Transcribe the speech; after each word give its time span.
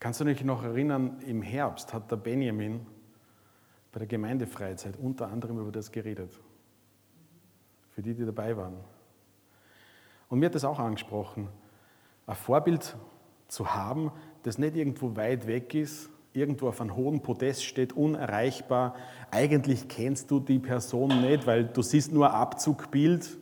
Kannst 0.00 0.18
du 0.20 0.24
dich 0.24 0.42
noch 0.42 0.64
erinnern, 0.64 1.18
im 1.26 1.42
Herbst 1.42 1.92
hat 1.92 2.10
der 2.10 2.16
Benjamin 2.16 2.86
bei 3.92 3.98
der 3.98 4.08
Gemeindefreizeit 4.08 4.96
unter 4.96 5.28
anderem 5.28 5.58
über 5.58 5.70
das 5.70 5.92
geredet. 5.92 6.32
Für 7.90 8.02
die, 8.02 8.14
die 8.14 8.24
dabei 8.24 8.56
waren. 8.56 8.76
Und 10.30 10.38
mir 10.38 10.46
hat 10.46 10.54
das 10.54 10.64
auch 10.64 10.78
angesprochen, 10.78 11.48
ein 12.26 12.34
Vorbild 12.34 12.96
zu 13.48 13.74
haben, 13.74 14.10
das 14.42 14.56
nicht 14.56 14.76
irgendwo 14.76 15.16
weit 15.16 15.46
weg 15.46 15.74
ist, 15.74 16.08
irgendwo 16.32 16.68
auf 16.68 16.80
einem 16.80 16.94
hohen 16.94 17.20
Podest 17.20 17.64
steht, 17.64 17.92
unerreichbar. 17.92 18.94
Eigentlich 19.30 19.88
kennst 19.88 20.30
du 20.30 20.40
die 20.40 20.60
Person 20.60 21.20
nicht, 21.20 21.46
weil 21.46 21.64
du 21.64 21.82
siehst 21.82 22.12
nur 22.12 22.32
Abzugbild, 22.32 23.36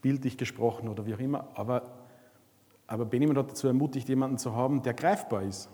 bildlich 0.00 0.38
gesprochen 0.38 0.88
oder 0.88 1.06
wie 1.06 1.14
auch 1.14 1.20
immer. 1.20 1.48
Aber, 1.54 1.97
aber 2.88 3.04
Benjamin 3.04 3.36
hat 3.36 3.50
dazu 3.50 3.68
ermutigt, 3.68 4.08
jemanden 4.08 4.38
zu 4.38 4.56
haben, 4.56 4.82
der 4.82 4.94
greifbar 4.94 5.42
ist, 5.42 5.68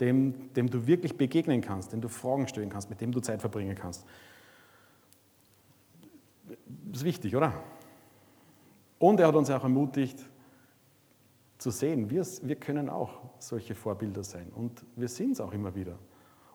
dem, 0.00 0.52
dem 0.54 0.70
du 0.70 0.86
wirklich 0.86 1.16
begegnen 1.16 1.60
kannst, 1.60 1.92
dem 1.92 2.00
du 2.00 2.08
Fragen 2.08 2.48
stellen 2.48 2.70
kannst, 2.70 2.88
mit 2.88 3.00
dem 3.00 3.12
du 3.12 3.20
Zeit 3.20 3.40
verbringen 3.40 3.74
kannst. 3.74 4.06
Das 6.66 7.00
ist 7.00 7.04
wichtig, 7.04 7.34
oder? 7.34 7.52
Und 8.98 9.20
er 9.20 9.26
hat 9.26 9.34
uns 9.34 9.50
auch 9.50 9.62
ermutigt, 9.62 10.24
zu 11.58 11.70
sehen, 11.70 12.10
wir, 12.10 12.24
wir 12.42 12.56
können 12.56 12.88
auch 12.88 13.20
solche 13.38 13.74
Vorbilder 13.74 14.22
sein. 14.22 14.50
Und 14.54 14.84
wir 14.96 15.08
sind 15.08 15.32
es 15.32 15.40
auch 15.40 15.52
immer 15.52 15.74
wieder, 15.74 15.98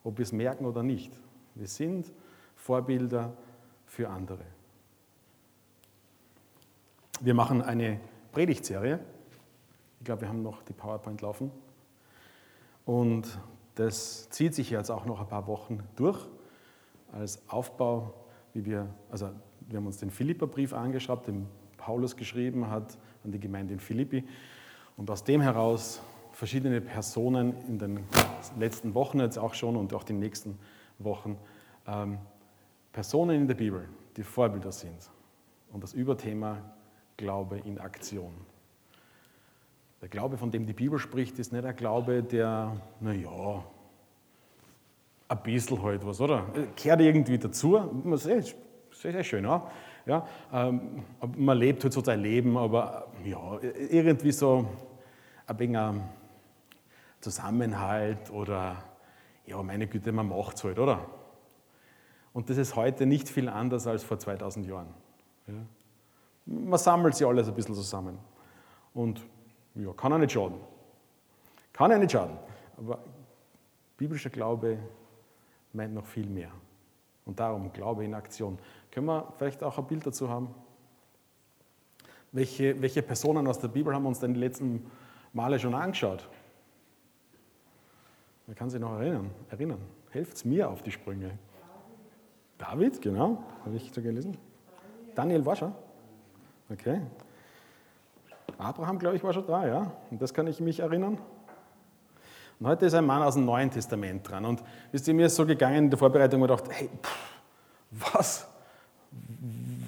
ob 0.03 0.17
wir 0.17 0.23
es 0.23 0.31
merken 0.31 0.65
oder 0.65 0.83
nicht. 0.83 1.11
Wir 1.55 1.67
sind 1.67 2.11
Vorbilder 2.55 3.33
für 3.85 4.09
andere. 4.09 4.45
Wir 7.21 7.33
machen 7.33 7.61
eine 7.61 7.99
Predigtserie. 8.31 8.99
Ich 9.99 10.05
glaube, 10.05 10.21
wir 10.21 10.29
haben 10.29 10.41
noch 10.41 10.63
die 10.63 10.73
PowerPoint 10.73 11.21
laufen. 11.21 11.51
Und 12.85 13.39
das 13.75 14.29
zieht 14.29 14.55
sich 14.55 14.69
jetzt 14.69 14.89
auch 14.89 15.05
noch 15.05 15.19
ein 15.19 15.27
paar 15.27 15.47
Wochen 15.47 15.79
durch 15.95 16.27
als 17.11 17.41
Aufbau, 17.49 18.13
wie 18.53 18.65
wir, 18.65 18.87
also 19.09 19.29
wir 19.61 19.77
haben 19.77 19.85
uns 19.85 19.97
den 19.97 20.09
Philipperbrief 20.09 20.73
angeschaut, 20.73 21.27
den 21.27 21.47
Paulus 21.77 22.15
geschrieben 22.15 22.69
hat 22.69 22.97
an 23.23 23.31
die 23.31 23.39
Gemeinde 23.39 23.73
in 23.73 23.79
Philippi. 23.79 24.23
Und 24.97 25.09
aus 25.09 25.23
dem 25.23 25.41
heraus 25.41 26.01
verschiedene 26.33 26.81
Personen 26.81 27.53
in 27.67 27.79
den 27.79 28.03
letzten 28.57 28.93
Wochen 28.93 29.19
jetzt 29.19 29.37
auch 29.37 29.53
schon 29.53 29.75
und 29.75 29.93
auch 29.93 30.03
die 30.03 30.13
nächsten 30.13 30.57
Wochen, 30.99 31.37
ähm, 31.87 32.17
Personen 32.91 33.41
in 33.41 33.47
der 33.47 33.55
Bibel, 33.55 33.87
die 34.17 34.23
Vorbilder 34.23 34.71
sind. 34.71 35.09
Und 35.71 35.83
das 35.83 35.93
Überthema 35.93 36.57
Glaube 37.17 37.59
in 37.59 37.79
Aktion. 37.79 38.33
Der 40.01 40.09
Glaube, 40.09 40.37
von 40.37 40.49
dem 40.49 40.65
die 40.65 40.73
Bibel 40.73 40.97
spricht, 40.97 41.37
ist 41.39 41.51
nicht 41.51 41.65
ein 41.65 41.75
Glaube, 41.75 42.23
der, 42.23 42.75
naja, 42.99 43.63
ein 45.27 45.43
bisschen 45.43 45.81
halt 45.83 46.05
was, 46.05 46.21
oder? 46.21 46.45
Kehrt 46.75 47.01
irgendwie 47.01 47.37
dazu. 47.37 47.79
Das 48.05 48.25
ist 48.25 48.55
sehr 48.91 49.23
schön, 49.23 49.43
ja. 49.43 49.69
Ja, 50.05 50.25
ähm, 50.51 51.03
man 51.37 51.57
lebt 51.57 51.83
halt 51.83 51.93
so 51.93 52.03
sein 52.03 52.21
Leben, 52.21 52.57
aber 52.57 53.07
ja, 53.23 53.59
irgendwie 53.61 54.31
so 54.31 54.65
ein 55.45 55.59
wenig 55.59 55.77
Zusammenhalt 57.19 58.31
oder 58.31 58.77
ja, 59.45 59.61
meine 59.61 59.87
Güte, 59.87 60.11
man 60.11 60.29
macht 60.29 60.55
es 60.55 60.63
halt, 60.63 60.79
oder? 60.79 61.05
Und 62.33 62.49
das 62.49 62.57
ist 62.57 62.75
heute 62.75 63.05
nicht 63.05 63.27
viel 63.27 63.49
anders 63.49 63.85
als 63.85 64.03
vor 64.03 64.17
2000 64.17 64.65
Jahren. 64.65 64.87
Ja. 65.47 65.53
Man 66.45 66.79
sammelt 66.79 67.15
sie 67.15 67.25
alles 67.25 67.47
ein 67.47 67.53
bisschen 67.53 67.75
zusammen. 67.75 68.17
Und 68.93 69.21
ja, 69.83 69.93
kann 69.93 70.13
auch 70.13 70.17
nicht 70.17 70.31
schaden. 70.31 70.59
Kann 71.73 71.91
ja 71.91 71.97
nicht 71.97 72.11
schaden. 72.11 72.37
Aber 72.77 72.99
biblischer 73.97 74.29
Glaube 74.29 74.77
meint 75.73 75.93
noch 75.93 76.05
viel 76.05 76.27
mehr. 76.27 76.51
Und 77.25 77.39
darum 77.39 77.71
Glaube 77.71 78.03
in 78.03 78.13
Aktion. 78.13 78.57
Können 78.91 79.07
wir 79.07 79.33
vielleicht 79.37 79.63
auch 79.63 79.77
ein 79.77 79.85
Bild 79.85 80.05
dazu 80.05 80.29
haben? 80.29 80.53
Welche, 82.31 82.79
welche 82.81 83.01
Personen 83.01 83.47
aus 83.47 83.59
der 83.59 83.69
Bibel 83.69 83.93
haben 83.93 84.05
uns 84.05 84.19
denn 84.19 84.33
die 84.33 84.39
letzten 84.39 84.89
Male 85.33 85.59
schon 85.59 85.73
angeschaut? 85.73 86.27
Wer 88.45 88.55
kann 88.55 88.69
sich 88.69 88.79
noch 88.79 88.99
erinnern? 88.99 89.29
erinnern? 89.49 89.79
Helft 90.09 90.43
mir 90.45 90.69
auf 90.69 90.81
die 90.81 90.91
Sprünge. 90.91 91.37
David, 92.57 92.95
David 92.95 93.01
genau, 93.01 93.43
habe 93.63 93.75
ich 93.75 93.91
so 93.93 94.01
gelesen. 94.01 94.37
Daniel 95.15 95.45
war 95.45 95.55
schon. 95.55 95.73
Okay. 96.69 97.01
Abraham, 98.59 98.99
glaube 98.99 99.15
ich, 99.15 99.23
war 99.23 99.31
schon 99.31 99.47
da, 99.47 99.65
ja. 99.65 99.91
Und 100.11 100.21
das 100.21 100.33
kann 100.33 100.45
ich 100.45 100.59
mich 100.59 100.81
erinnern. 100.81 101.17
Und 102.59 102.67
heute 102.67 102.85
ist 102.85 102.93
ein 102.93 103.05
Mann 103.05 103.23
aus 103.23 103.35
dem 103.35 103.45
Neuen 103.45 103.71
Testament 103.71 104.29
dran. 104.29 104.43
Und 104.43 104.61
wisst 104.91 105.07
ihr, 105.07 105.13
mir 105.13 105.27
ist 105.27 105.35
so 105.37 105.45
gegangen 105.45 105.85
in 105.85 105.89
der 105.89 105.97
Vorbereitung 105.97 106.41
und 106.41 106.49
gedacht, 106.49 106.65
hey, 106.69 106.89
pff, 107.01 108.13
was? 108.13 108.47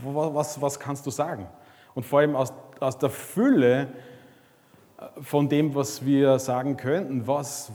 was, 0.03 0.61
was 0.61 0.79
kannst 0.79 1.05
du 1.05 1.11
sagen? 1.11 1.47
Und 1.93 2.05
vor 2.05 2.19
allem 2.19 2.33
aus, 2.33 2.53
aus 2.79 2.97
der 2.97 3.09
Fülle 3.09 3.89
äh, 4.97 5.21
von 5.21 5.49
dem, 5.49 5.75
was 5.75 6.05
wir 6.05 6.39
sagen 6.39 6.77
könnten, 6.77 7.27
was, 7.27 7.73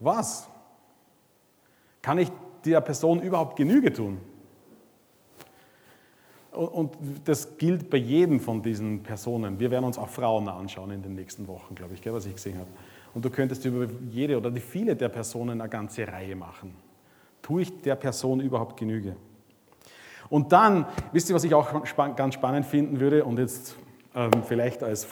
was? 0.00 0.48
Kann 2.00 2.16
ich 2.16 2.32
der 2.64 2.80
Person 2.80 3.20
überhaupt 3.20 3.56
Genüge 3.56 3.92
tun? 3.92 4.18
Und 6.52 6.96
das 7.24 7.56
gilt 7.56 7.88
bei 7.88 7.96
jedem 7.96 8.38
von 8.38 8.62
diesen 8.62 9.02
Personen. 9.02 9.58
Wir 9.58 9.70
werden 9.70 9.84
uns 9.84 9.96
auch 9.96 10.08
Frauen 10.08 10.48
anschauen 10.48 10.90
in 10.90 11.02
den 11.02 11.14
nächsten 11.14 11.48
Wochen, 11.48 11.74
glaube 11.74 11.94
ich, 11.94 12.04
was 12.12 12.26
ich 12.26 12.34
gesehen 12.34 12.58
habe. 12.58 12.68
Und 13.14 13.24
du 13.24 13.30
könntest 13.30 13.64
über 13.64 13.86
jede 14.10 14.36
oder 14.36 14.50
die 14.50 14.60
viele 14.60 14.94
der 14.94 15.08
Personen 15.08 15.60
eine 15.60 15.70
ganze 15.70 16.06
Reihe 16.06 16.36
machen. 16.36 16.74
Tue 17.40 17.62
ich 17.62 17.82
der 17.82 17.94
Person 17.96 18.40
überhaupt 18.40 18.78
Genüge? 18.78 19.16
Und 20.28 20.52
dann, 20.52 20.86
wisst 21.12 21.28
ihr, 21.28 21.34
was 21.34 21.44
ich 21.44 21.54
auch 21.54 21.82
ganz 22.16 22.34
spannend 22.34 22.66
finden 22.66 23.00
würde 23.00 23.24
und 23.24 23.38
jetzt 23.38 23.76
ähm, 24.14 24.30
vielleicht 24.46 24.82
als, 24.82 25.06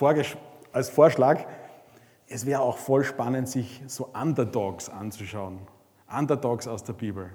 als 0.72 0.91
Vorschlag, 0.91 1.45
es 2.27 2.47
wäre 2.47 2.61
auch 2.61 2.78
voll 2.78 3.05
spannend, 3.05 3.49
sich 3.49 3.83
so 3.87 4.09
Underdogs 4.15 4.89
anzuschauen. 4.89 5.59
Underdogs 6.11 6.69
aus 6.69 6.84
der 6.84 6.93
Bibel. 6.93 7.31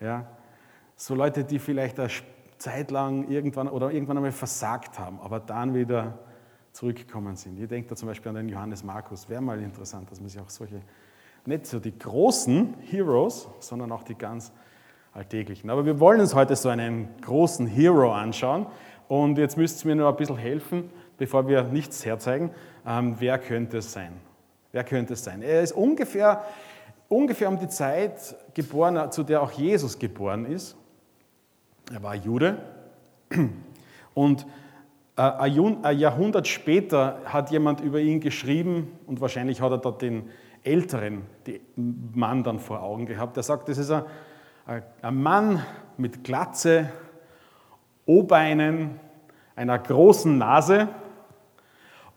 Ja? 0.00 0.26
So 0.96 1.14
Leute, 1.14 1.44
die 1.44 1.58
vielleicht 1.58 1.98
eine 1.98 2.08
Zeit 2.58 2.90
lang 2.90 3.28
irgendwann 3.28 3.68
oder 3.68 3.90
irgendwann 3.90 4.16
einmal 4.16 4.32
versagt 4.32 4.98
haben, 4.98 5.20
aber 5.20 5.40
dann 5.40 5.74
wieder 5.74 6.18
zurückgekommen 6.72 7.36
sind. 7.36 7.58
Ihr 7.58 7.66
denkt 7.66 7.90
da 7.90 7.96
zum 7.96 8.08
Beispiel 8.08 8.30
an 8.30 8.36
den 8.36 8.48
Johannes 8.48 8.84
Markus. 8.84 9.28
Wäre 9.28 9.40
mal 9.40 9.60
interessant, 9.60 10.10
dass 10.10 10.20
man 10.20 10.28
sich 10.28 10.40
auch 10.40 10.50
solche, 10.50 10.80
nicht 11.44 11.66
so 11.66 11.80
die 11.80 11.98
großen 11.98 12.74
Heroes, 12.82 13.48
sondern 13.60 13.90
auch 13.92 14.02
die 14.02 14.14
ganz 14.14 14.52
alltäglichen. 15.12 15.70
Aber 15.70 15.84
wir 15.84 15.98
wollen 15.98 16.20
uns 16.20 16.34
heute 16.34 16.54
so 16.56 16.68
einen 16.68 17.08
großen 17.22 17.66
Hero 17.66 18.12
anschauen. 18.12 18.66
Und 19.08 19.38
jetzt 19.38 19.56
müsst 19.56 19.84
ihr 19.84 19.88
mir 19.88 19.96
nur 19.96 20.08
ein 20.08 20.16
bisschen 20.16 20.36
helfen, 20.36 20.90
bevor 21.16 21.48
wir 21.48 21.64
nichts 21.64 22.04
herzeigen. 22.04 22.50
Ähm, 22.86 23.16
wer 23.18 23.38
könnte 23.38 23.78
es 23.78 23.92
sein? 23.92 24.12
Wer 24.70 24.84
könnte 24.84 25.14
es 25.14 25.24
sein? 25.24 25.42
Er 25.42 25.62
ist 25.62 25.72
ungefähr, 25.72 26.44
ungefähr 27.08 27.48
um 27.48 27.58
die 27.58 27.68
Zeit 27.68 28.36
geboren, 28.54 29.10
zu 29.10 29.22
der 29.22 29.42
auch 29.42 29.50
Jesus 29.52 29.98
geboren 29.98 30.44
ist. 30.44 30.76
Er 31.92 32.02
war 32.02 32.14
Jude. 32.14 32.58
Und 34.14 34.46
äh, 35.16 35.22
ein 35.22 35.98
Jahrhundert 35.98 36.48
später 36.48 37.20
hat 37.24 37.50
jemand 37.50 37.80
über 37.80 38.00
ihn 38.00 38.20
geschrieben 38.20 38.92
und 39.06 39.20
wahrscheinlich 39.20 39.60
hat 39.60 39.72
er 39.72 39.78
dort 39.78 40.02
den 40.02 40.30
älteren 40.64 41.22
Mann 41.76 42.42
dann 42.42 42.58
vor 42.58 42.82
Augen 42.82 43.06
gehabt. 43.06 43.36
Er 43.36 43.42
sagt, 43.42 43.68
das 43.68 43.78
ist 43.78 43.90
ein 43.90 44.04
ein 45.00 45.22
Mann 45.22 45.64
mit 45.96 46.24
Glatze, 46.24 46.90
O-Beinen, 48.04 49.00
einer 49.56 49.78
großen 49.78 50.36
Nase 50.36 50.88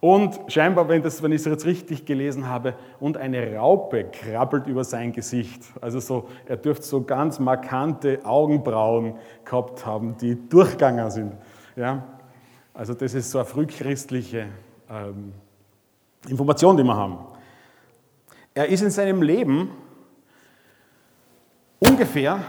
und 0.04 0.40
scheinbar, 0.48 0.88
wenn, 0.88 1.00
das, 1.00 1.22
wenn 1.22 1.30
ich 1.30 1.42
es 1.42 1.44
jetzt 1.44 1.64
richtig 1.64 2.04
gelesen 2.04 2.48
habe, 2.48 2.74
und 2.98 3.16
eine 3.16 3.54
Raupe 3.54 4.02
krabbelt 4.10 4.66
über 4.66 4.82
sein 4.82 5.12
Gesicht. 5.12 5.62
Also 5.80 6.00
so, 6.00 6.28
er 6.44 6.56
dürfte 6.56 6.84
so 6.84 7.02
ganz 7.02 7.38
markante 7.38 8.18
Augenbrauen 8.24 9.14
gehabt 9.44 9.86
haben, 9.86 10.16
die 10.16 10.48
durchgegangen 10.48 11.08
sind. 11.12 11.34
Ja? 11.76 12.04
Also 12.74 12.94
das 12.94 13.14
ist 13.14 13.30
so 13.30 13.38
eine 13.38 13.44
frühchristliche 13.44 14.48
ähm, 14.90 15.34
Information, 16.28 16.76
die 16.76 16.82
wir 16.82 16.96
haben. 16.96 17.18
Er 18.54 18.66
ist 18.66 18.82
in 18.82 18.90
seinem 18.90 19.22
Leben 19.22 19.70
ungefähr 21.78 22.40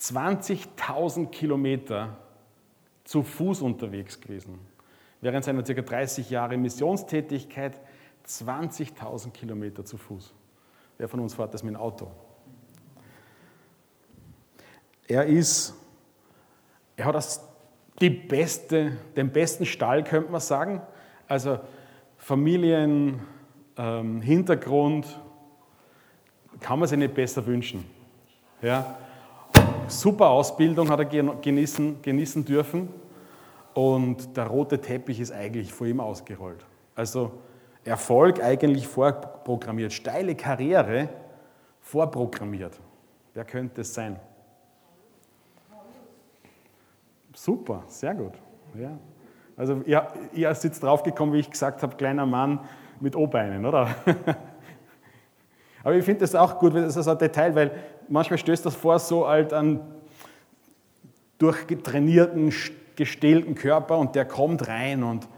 20.000 0.00 1.26
Kilometer 1.26 2.16
zu 3.04 3.22
Fuß 3.22 3.60
unterwegs 3.60 4.18
gewesen. 4.18 4.58
Während 5.26 5.44
seiner 5.44 5.64
ca. 5.64 5.72
30 5.72 6.30
Jahre 6.30 6.56
Missionstätigkeit 6.56 7.80
20.000 8.28 9.32
Kilometer 9.32 9.84
zu 9.84 9.98
Fuß. 9.98 10.32
Wer 10.98 11.08
von 11.08 11.18
uns 11.18 11.34
fährt 11.34 11.52
das 11.52 11.64
mit 11.64 11.74
dem 11.74 11.80
Auto? 11.80 12.12
Er 15.08 15.26
ist, 15.26 15.74
er 16.94 17.06
hat 17.06 17.16
das, 17.16 17.44
die 18.00 18.10
beste, 18.10 18.98
den 19.16 19.32
besten 19.32 19.66
Stall, 19.66 20.04
könnte 20.04 20.30
man 20.30 20.40
sagen. 20.40 20.80
Also 21.26 21.58
Familien, 22.18 23.18
ähm, 23.76 24.22
Hintergrund, 24.22 25.08
kann 26.60 26.78
man 26.78 26.88
sich 26.88 26.98
nicht 26.98 27.14
besser 27.14 27.44
wünschen. 27.44 27.84
Ja? 28.62 28.96
Super 29.88 30.28
Ausbildung 30.28 30.88
hat 30.88 31.00
er 31.00 31.34
genießen, 31.34 32.00
genießen 32.00 32.44
dürfen 32.44 33.05
und 33.76 34.34
der 34.38 34.46
rote 34.46 34.80
Teppich 34.80 35.20
ist 35.20 35.32
eigentlich 35.32 35.70
vor 35.70 35.86
ihm 35.86 36.00
ausgerollt. 36.00 36.64
Also 36.94 37.32
Erfolg 37.84 38.42
eigentlich 38.42 38.88
vorprogrammiert, 38.88 39.92
steile 39.92 40.34
Karriere 40.34 41.10
vorprogrammiert. 41.82 42.80
Wer 43.34 43.44
könnte 43.44 43.82
es 43.82 43.92
sein? 43.92 44.18
Super, 47.34 47.84
sehr 47.86 48.14
gut. 48.14 48.32
Ja. 48.80 48.98
Also 49.58 49.82
ihr, 49.84 50.08
ihr 50.32 50.54
sitzt 50.54 50.82
draufgekommen, 50.82 51.34
wie 51.34 51.40
ich 51.40 51.50
gesagt 51.50 51.82
habe, 51.82 51.96
kleiner 51.96 52.24
Mann 52.24 52.60
mit 52.98 53.14
O-Beinen, 53.14 53.66
oder? 53.66 53.94
Aber 55.84 55.94
ich 55.94 56.04
finde 56.04 56.20
das 56.20 56.34
auch 56.34 56.58
gut, 56.58 56.74
das 56.74 56.96
ist 56.96 57.08
ein 57.08 57.18
Detail, 57.18 57.54
weil 57.54 57.72
manchmal 58.08 58.38
stößt 58.38 58.64
das 58.64 58.74
vor 58.74 58.98
so 58.98 59.28
halt 59.28 59.52
an 59.52 59.82
durchgetrainierten, 61.36 62.50
gestählten 62.96 63.54
Körper 63.54 63.98
und 63.98 64.14
der 64.14 64.24
kommt 64.24 64.66
rein 64.68 65.02
und 65.02 65.28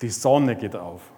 die 0.00 0.08
Sonne 0.08 0.56
geht 0.56 0.76
auf. 0.76 1.12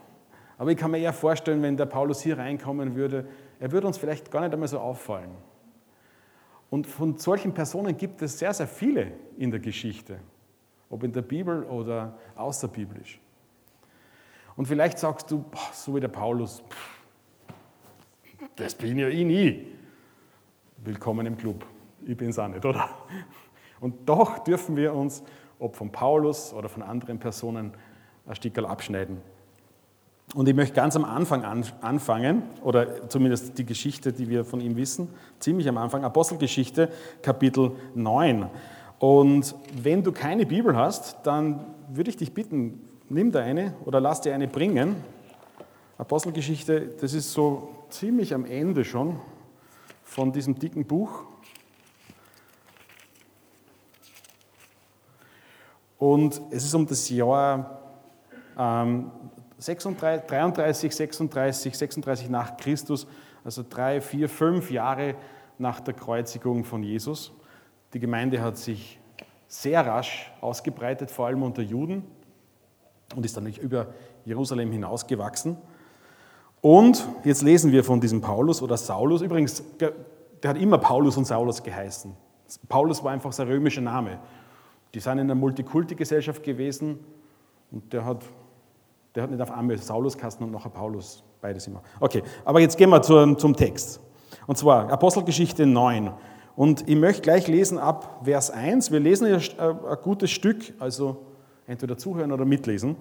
Aber 0.57 0.71
ich 0.71 0.79
kann 0.79 0.91
mir 0.91 0.99
eher 0.99 1.13
vorstellen, 1.13 1.63
wenn 1.63 1.77
der 1.77 1.87
Paulus 1.87 2.21
hier 2.21 2.39
reinkommen 2.39 2.95
würde, 2.95 3.27
er 3.59 3.73
würde 3.73 3.87
uns 3.87 3.99
vielleicht 3.99 4.31
gar 4.31 4.41
nicht 4.43 4.53
einmal 4.53 4.69
so 4.69 4.79
auffallen. 4.79 5.31
Und 6.71 6.87
von 6.87 7.19
solchen 7.19 7.53
Personen 7.53 7.97
gibt 7.97 8.23
es 8.23 8.39
sehr, 8.39 8.53
sehr 8.55 8.67
viele 8.67 9.13
in 9.37 9.51
der 9.51 9.61
Geschichte, 9.61 10.19
ob 10.91 11.03
in 11.05 11.13
der 11.13 11.23
Bibel 11.23 11.65
oder 11.65 12.19
außerbiblisch. 12.37 13.21
Und 14.57 14.67
vielleicht 14.67 14.99
sagst 14.99 15.31
du, 15.31 15.45
so 15.73 15.95
wie 15.95 16.01
der 16.01 16.09
Paulus, 16.09 16.63
das 18.57 18.75
bin 18.75 18.99
ja 18.99 19.09
ich 19.09 19.25
nie. 19.25 19.67
Willkommen 20.79 21.27
im 21.27 21.37
Club. 21.37 21.65
Ich 22.07 22.17
bin 22.17 22.31
es 22.31 22.39
auch 22.39 22.49
nicht, 22.49 22.65
oder? 22.65 22.89
Und 23.81 24.09
doch 24.09 24.39
dürfen 24.41 24.77
wir 24.77 24.95
uns, 24.95 25.23
ob 25.59 25.77
von 25.77 25.91
Paulus 25.91 26.53
oder 26.53 26.69
von 26.69 26.83
anderen 26.83 27.19
Personen, 27.19 27.73
ein 28.27 28.35
Stickerl 28.35 28.67
abschneiden. 28.67 29.19
Und 30.35 30.49
ich 30.49 30.55
möchte 30.55 30.75
ganz 30.75 30.97
am 30.97 31.05
Anfang 31.05 31.45
anfangen, 31.45 32.43
oder 32.63 33.09
zumindest 33.09 33.59
die 33.59 33.67
Geschichte, 33.67 34.13
die 34.13 34.29
wir 34.29 34.45
von 34.45 34.61
ihm 34.61 34.77
wissen, 34.77 35.09
ziemlich 35.39 35.69
am 35.69 35.77
Anfang, 35.77 36.05
Apostelgeschichte, 36.05 36.89
Kapitel 37.23 37.73
9. 37.95 38.49
Und 38.99 39.55
wenn 39.81 40.03
du 40.03 40.13
keine 40.13 40.47
Bibel 40.47 40.77
hast, 40.77 41.19
dann 41.25 41.65
würde 41.89 42.11
ich 42.11 42.17
dich 42.17 42.33
bitten, 42.33 42.81
nimm 43.09 43.31
da 43.31 43.41
eine 43.41 43.75
oder 43.85 44.01
lass 44.01 44.23
dir 44.23 44.35
eine 44.35 44.49
bringen. 44.49 44.97
Apostelgeschichte, 45.99 46.89
das 47.01 47.13
ist 47.13 47.33
so 47.33 47.69
ziemlich 47.91 48.35
am 48.35 48.45
Ende 48.45 48.85
schon 48.85 49.21
von 50.03 50.33
diesem 50.33 50.59
dicken 50.59 50.85
Buch. 50.85 51.25
Und 56.05 56.39
es 56.51 56.67
ist 56.67 56.75
um 56.75 56.87
das 56.87 57.09
Jahr 57.09 57.81
ähm, 58.59 59.11
36, 59.57 60.27
33, 60.27 60.95
36, 60.95 61.79
36 61.79 62.29
nach 62.29 62.59
Christus, 62.59 63.07
also 63.43 63.65
drei, 63.67 64.03
vier, 64.03 64.29
fünf 64.29 64.71
Jahre 64.71 65.15
nach 65.57 65.81
der 65.81 65.95
Kreuzigung 65.95 66.65
von 66.65 66.83
Jesus. 66.83 67.33
Die 67.95 68.01
Gemeinde 68.01 68.43
hat 68.43 68.59
sich 68.59 69.01
sehr 69.49 69.87
rasch 69.87 70.31
ausgebreitet, 70.43 71.11
vor 71.11 71.29
allem 71.29 71.43
unter 71.43 71.63
Juden, 71.63 72.05
und 73.17 73.25
ist 73.25 73.39
dann 73.39 73.45
nicht 73.45 73.63
über 73.63 73.87
Jerusalem 74.27 74.73
hinausgewachsen. 74.73 75.57
Und 76.61 77.09
jetzt 77.25 77.41
lesen 77.41 77.73
wir 77.73 77.83
von 77.83 78.03
diesem 78.03 78.21
Paulus 78.21 78.61
oder 78.61 78.77
Saulus. 78.77 79.23
Übrigens, 79.23 79.63
der 79.81 79.95
hat 80.51 80.59
immer 80.59 80.77
Paulus 80.77 81.17
und 81.17 81.25
Saulus 81.25 81.63
geheißen. 81.63 82.15
Paulus 82.69 83.03
war 83.03 83.13
einfach 83.13 83.33
sein 83.33 83.49
römischer 83.49 83.81
Name. 83.81 84.19
Die 84.95 85.01
sind 85.01 85.13
in 85.15 85.21
einer 85.21 85.35
Multikulti-Gesellschaft 85.35 86.43
gewesen 86.43 87.01
und 87.71 87.93
der 87.93 88.05
hat 88.05 88.25
der 89.15 89.23
hat 89.23 89.31
nicht 89.31 89.41
auf 89.41 89.51
einmal 89.51 89.79
Sauluskasten 89.79 90.45
und 90.45 90.53
nachher 90.53 90.71
Paulus, 90.71 91.23
beides 91.41 91.67
immer. 91.67 91.83
Okay, 92.01 92.23
aber 92.45 92.61
jetzt 92.61 92.77
gehen 92.77 92.91
wir 92.91 93.01
zum, 93.03 93.39
zum 93.39 93.55
Text. 93.55 94.01
Und 94.47 94.59
zwar 94.59 94.91
Apostelgeschichte 94.91 95.67
9. 95.67 96.11
Und 96.57 96.89
ich 96.89 96.97
möchte 96.97 97.23
gleich 97.23 97.47
lesen 97.47 97.79
ab 97.79 98.23
Vers 98.25 98.51
1. 98.51 98.91
Wir 98.91 99.01
lesen 99.01 99.29
ja 99.29 99.39
ein 99.39 99.99
gutes 100.03 100.31
Stück, 100.31 100.73
also 100.79 101.25
entweder 101.67 101.97
zuhören 101.97 102.33
oder 102.33 102.45
mitlesen. 102.45 102.97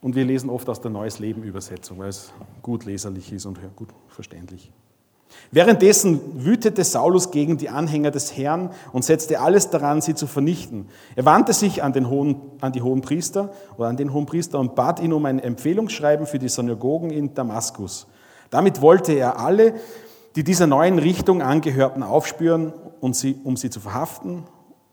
Und 0.00 0.16
wir 0.16 0.24
lesen 0.24 0.50
oft 0.50 0.68
aus 0.68 0.80
der 0.80 0.90
Neues 0.90 1.18
Leben 1.18 1.42
Übersetzung, 1.42 1.98
weil 1.98 2.08
es 2.08 2.32
gut 2.62 2.84
leserlich 2.84 3.32
ist 3.32 3.46
und 3.46 3.58
gut 3.76 3.90
verständlich. 4.08 4.72
Währenddessen 5.52 6.44
wütete 6.44 6.84
Saulus 6.84 7.30
gegen 7.30 7.56
die 7.56 7.68
Anhänger 7.68 8.10
des 8.10 8.36
Herrn 8.36 8.70
und 8.92 9.04
setzte 9.04 9.40
alles 9.40 9.70
daran, 9.70 10.00
sie 10.00 10.14
zu 10.14 10.26
vernichten. 10.26 10.88
Er 11.16 11.24
wandte 11.24 11.52
sich 11.52 11.82
an, 11.82 11.92
den 11.92 12.08
hohen, 12.08 12.40
an 12.60 12.72
die 12.72 12.82
hohen 12.82 13.00
Priester 13.00 13.50
oder 13.76 13.88
an 13.88 13.96
den 13.96 14.12
hohen 14.12 14.26
Priester 14.26 14.60
und 14.60 14.74
bat 14.74 15.00
ihn 15.00 15.12
um 15.12 15.24
ein 15.26 15.40
Empfehlungsschreiben 15.40 16.26
für 16.26 16.38
die 16.38 16.48
Synagogen 16.48 17.10
in 17.10 17.34
Damaskus. 17.34 18.06
Damit 18.50 18.80
wollte 18.80 19.12
er 19.12 19.40
alle, 19.40 19.74
die 20.36 20.44
dieser 20.44 20.66
neuen 20.66 20.98
Richtung 20.98 21.42
angehörten, 21.42 22.02
aufspüren, 22.02 22.72
und 23.00 23.16
sie, 23.16 23.38
um 23.44 23.56
sie 23.56 23.70
zu 23.70 23.80
verhaften, 23.80 24.44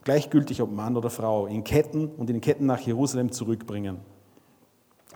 gleichgültig 0.03 0.61
ob 0.61 0.71
Mann 0.71 0.95
oder 0.95 1.09
Frau, 1.09 1.45
in 1.45 1.63
Ketten 1.63 2.07
und 2.07 2.29
in 2.29 2.41
Ketten 2.41 2.65
nach 2.65 2.79
Jerusalem 2.79 3.31
zurückbringen. 3.31 3.97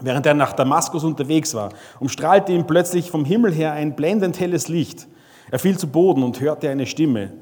Während 0.01 0.25
er 0.25 0.33
nach 0.33 0.53
Damaskus 0.53 1.03
unterwegs 1.03 1.53
war, 1.53 1.69
umstrahlte 2.00 2.51
ihn 2.51 2.65
plötzlich 2.65 3.12
vom 3.12 3.24
Himmel 3.24 3.53
her 3.53 3.74
ein 3.74 3.95
blendend 3.95 4.39
helles 4.39 4.67
Licht. 4.67 5.07
Er 5.51 5.59
fiel 5.59 5.77
zu 5.77 5.86
Boden 5.86 6.24
und 6.24 6.39
hörte 6.39 6.69
eine 6.69 6.86
Stimme. 6.86 7.33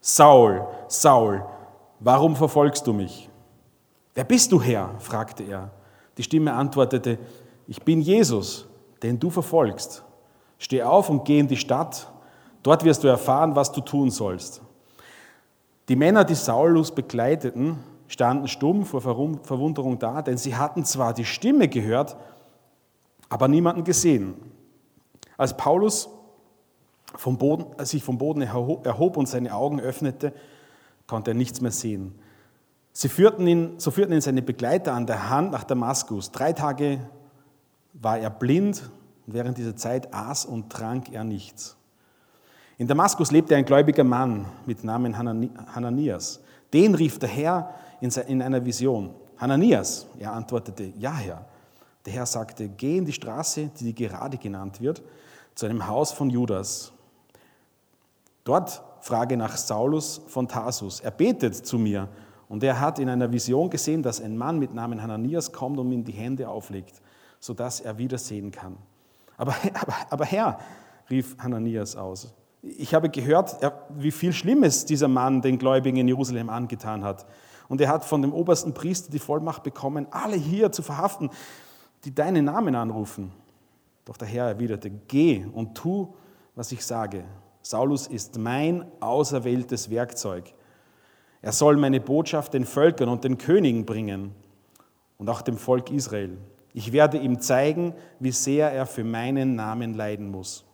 Saul, 0.00 0.66
Saul, 0.88 1.44
warum 2.00 2.34
verfolgst 2.34 2.86
du 2.86 2.92
mich? 2.92 3.30
Wer 4.14 4.24
bist 4.24 4.50
du, 4.50 4.60
Herr? 4.60 4.90
fragte 4.98 5.44
er. 5.44 5.70
Die 6.18 6.22
Stimme 6.22 6.52
antwortete, 6.52 7.18
ich 7.68 7.82
bin 7.82 8.00
Jesus, 8.00 8.66
den 9.02 9.18
du 9.18 9.30
verfolgst. 9.30 10.02
Steh 10.58 10.82
auf 10.82 11.08
und 11.08 11.24
geh 11.24 11.38
in 11.38 11.48
die 11.48 11.56
Stadt, 11.56 12.10
dort 12.62 12.84
wirst 12.84 13.04
du 13.04 13.08
erfahren, 13.08 13.54
was 13.54 13.70
du 13.70 13.80
tun 13.80 14.10
sollst. 14.10 14.62
Die 15.88 15.96
Männer, 15.96 16.24
die 16.24 16.34
Saulus 16.34 16.90
begleiteten, 16.90 17.78
standen 18.08 18.48
stumm 18.48 18.84
vor 18.84 19.00
Verwunderung 19.00 19.98
da, 19.98 20.22
denn 20.22 20.38
sie 20.38 20.56
hatten 20.56 20.84
zwar 20.84 21.14
die 21.14 21.24
Stimme 21.24 21.68
gehört, 21.68 22.16
aber 23.28 23.46
niemanden 23.46 23.84
gesehen. 23.84 24.34
Als 25.36 25.56
Paulus 25.56 26.08
vom 27.18 27.38
Boden, 27.38 27.84
sich 27.84 28.02
vom 28.02 28.18
Boden 28.18 28.42
erhob 28.42 29.16
und 29.16 29.28
seine 29.28 29.54
Augen 29.54 29.80
öffnete, 29.80 30.32
konnte 31.06 31.32
er 31.32 31.34
nichts 31.34 31.60
mehr 31.60 31.70
sehen. 31.70 32.14
Sie 32.92 33.08
führten 33.08 33.46
ihn, 33.46 33.74
so 33.78 33.90
führten 33.90 34.14
ihn 34.14 34.20
seine 34.20 34.42
Begleiter 34.42 34.94
an 34.94 35.06
der 35.06 35.28
Hand 35.28 35.52
nach 35.52 35.64
Damaskus. 35.64 36.30
Drei 36.30 36.52
Tage 36.52 37.00
war 37.92 38.18
er 38.18 38.30
blind 38.30 38.90
und 39.26 39.34
während 39.34 39.58
dieser 39.58 39.76
Zeit 39.76 40.12
aß 40.14 40.46
und 40.46 40.70
trank 40.70 41.12
er 41.12 41.24
nichts. 41.24 41.76
In 42.78 42.86
Damaskus 42.86 43.30
lebte 43.30 43.56
ein 43.56 43.64
gläubiger 43.64 44.04
Mann 44.04 44.46
mit 44.66 44.84
Namen 44.84 45.16
Hananias. 45.16 46.40
Den 46.72 46.94
rief 46.94 47.18
der 47.18 47.28
Herr 47.28 47.74
in 48.00 48.42
einer 48.42 48.64
Vision. 48.64 49.14
Hananias, 49.38 50.06
er 50.18 50.32
antwortete, 50.32 50.92
ja 50.98 51.14
Herr. 51.14 51.44
Der 52.04 52.12
Herr 52.12 52.26
sagte, 52.26 52.68
geh 52.68 52.98
in 52.98 53.04
die 53.04 53.12
Straße, 53.12 53.70
die 53.80 53.94
gerade 53.94 54.38
genannt 54.38 54.80
wird, 54.80 55.02
zu 55.54 55.66
einem 55.66 55.86
Haus 55.86 56.12
von 56.12 56.30
Judas. 56.30 56.92
Dort 58.46 58.80
frage 59.00 59.36
nach 59.36 59.56
Saulus 59.56 60.22
von 60.28 60.46
Tarsus. 60.46 61.00
Er 61.00 61.10
betet 61.10 61.54
zu 61.66 61.78
mir 61.78 62.08
und 62.48 62.62
er 62.62 62.80
hat 62.80 63.00
in 63.00 63.08
einer 63.08 63.32
Vision 63.32 63.68
gesehen, 63.68 64.04
dass 64.04 64.20
ein 64.20 64.36
Mann 64.36 64.60
mit 64.60 64.72
Namen 64.72 65.02
Hananias 65.02 65.50
kommt 65.50 65.80
und 65.80 65.90
ihm 65.90 66.04
die 66.04 66.12
Hände 66.12 66.48
auflegt, 66.48 67.02
sodass 67.40 67.80
er 67.80 67.98
wieder 67.98 68.18
sehen 68.18 68.52
kann. 68.52 68.76
Aber, 69.36 69.52
aber, 69.74 69.94
aber 70.10 70.24
Herr, 70.24 70.60
rief 71.10 71.36
Hananias 71.38 71.96
aus, 71.96 72.32
ich 72.62 72.94
habe 72.94 73.08
gehört, 73.08 73.56
wie 73.90 74.12
viel 74.12 74.32
Schlimmes 74.32 74.84
dieser 74.84 75.08
Mann 75.08 75.42
den 75.42 75.58
Gläubigen 75.58 75.98
in 75.98 76.08
Jerusalem 76.08 76.48
angetan 76.48 77.02
hat. 77.02 77.26
Und 77.68 77.80
er 77.80 77.88
hat 77.88 78.04
von 78.04 78.22
dem 78.22 78.32
obersten 78.32 78.74
Priester 78.74 79.10
die 79.10 79.18
Vollmacht 79.18 79.64
bekommen, 79.64 80.06
alle 80.12 80.36
hier 80.36 80.70
zu 80.70 80.82
verhaften, 80.82 81.30
die 82.04 82.14
deinen 82.14 82.44
Namen 82.44 82.76
anrufen. 82.76 83.32
Doch 84.04 84.16
der 84.16 84.28
Herr 84.28 84.46
erwiderte, 84.46 84.88
geh 84.88 85.44
und 85.52 85.76
tu, 85.76 86.14
was 86.54 86.70
ich 86.70 86.84
sage. 86.84 87.24
Saulus 87.68 88.06
ist 88.06 88.38
mein 88.38 88.86
auserwähltes 89.00 89.90
Werkzeug. 89.90 90.54
Er 91.42 91.50
soll 91.50 91.76
meine 91.76 92.00
Botschaft 92.00 92.54
den 92.54 92.64
Völkern 92.64 93.08
und 93.08 93.24
den 93.24 93.38
Königen 93.38 93.84
bringen 93.84 94.30
und 95.18 95.28
auch 95.28 95.42
dem 95.42 95.56
Volk 95.56 95.90
Israel. 95.90 96.38
Ich 96.74 96.92
werde 96.92 97.18
ihm 97.18 97.40
zeigen, 97.40 97.92
wie 98.20 98.30
sehr 98.30 98.70
er 98.70 98.86
für 98.86 99.02
meinen 99.02 99.56
Namen 99.56 99.94
leiden 99.94 100.30
muss. 100.30 100.64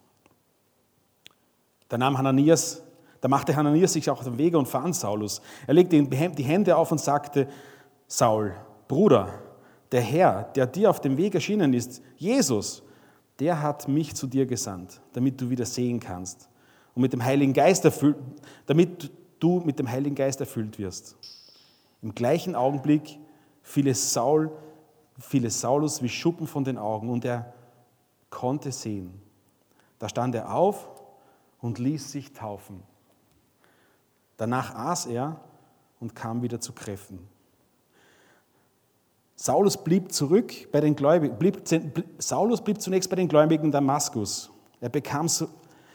Da 1.88 1.96
nahm 1.96 2.18
Hananias, 2.18 2.82
da 3.22 3.28
machte 3.28 3.56
Hananias 3.56 3.94
sich 3.94 4.10
auf 4.10 4.22
den 4.22 4.36
Wege 4.36 4.58
und 4.58 4.68
fand 4.68 4.94
Saulus. 4.94 5.40
Er 5.66 5.72
legte 5.72 5.96
ihm 5.96 6.10
die 6.10 6.44
Hände 6.44 6.76
auf 6.76 6.92
und 6.92 7.00
sagte, 7.00 7.48
Saul, 8.06 8.52
Bruder, 8.86 9.30
der 9.92 10.02
Herr, 10.02 10.42
der 10.54 10.66
dir 10.66 10.90
auf 10.90 11.00
dem 11.00 11.16
Weg 11.16 11.34
erschienen 11.34 11.72
ist, 11.72 12.02
Jesus, 12.18 12.82
der 13.40 13.62
hat 13.62 13.88
mich 13.88 14.14
zu 14.14 14.26
dir 14.26 14.44
gesandt, 14.44 15.00
damit 15.14 15.40
du 15.40 15.48
wieder 15.48 15.64
sehen 15.64 15.98
kannst 15.98 16.50
und 16.94 17.02
mit 17.02 17.12
dem 17.12 17.24
Heiligen 17.24 17.52
Geist 17.52 17.84
erfüllt, 17.84 18.16
damit 18.66 19.10
du 19.40 19.60
mit 19.60 19.78
dem 19.78 19.90
Heiligen 19.90 20.14
Geist 20.14 20.40
erfüllt 20.40 20.78
wirst. 20.78 21.16
Im 22.02 22.14
gleichen 22.14 22.54
Augenblick 22.54 23.18
fiel 23.62 23.88
es, 23.88 24.12
Saul, 24.12 24.50
fiel 25.18 25.44
es 25.46 25.60
Saulus 25.60 26.02
wie 26.02 26.08
Schuppen 26.08 26.46
von 26.46 26.64
den 26.64 26.78
Augen 26.78 27.08
und 27.08 27.24
er 27.24 27.52
konnte 28.30 28.72
sehen. 28.72 29.12
Da 29.98 30.08
stand 30.08 30.34
er 30.34 30.54
auf 30.54 30.88
und 31.60 31.78
ließ 31.78 32.10
sich 32.10 32.32
taufen. 32.32 32.82
Danach 34.36 34.74
aß 34.74 35.06
er 35.06 35.40
und 36.00 36.16
kam 36.16 36.42
wieder 36.42 36.60
zu 36.60 36.72
Kräften. 36.72 37.20
Saulus 39.36 39.82
blieb 39.82 40.12
zurück 40.12 40.52
bei 40.72 40.80
den 40.80 40.94
Gläubigen, 40.94 41.38
blieb, 41.38 41.62
Saulus 42.18 42.62
blieb 42.62 42.80
zunächst 42.80 43.10
bei 43.10 43.16
den 43.16 43.28
Gläubigen 43.28 43.70
Damaskus. 43.70 44.50
Er, 44.80 44.88
bekam, 44.88 45.28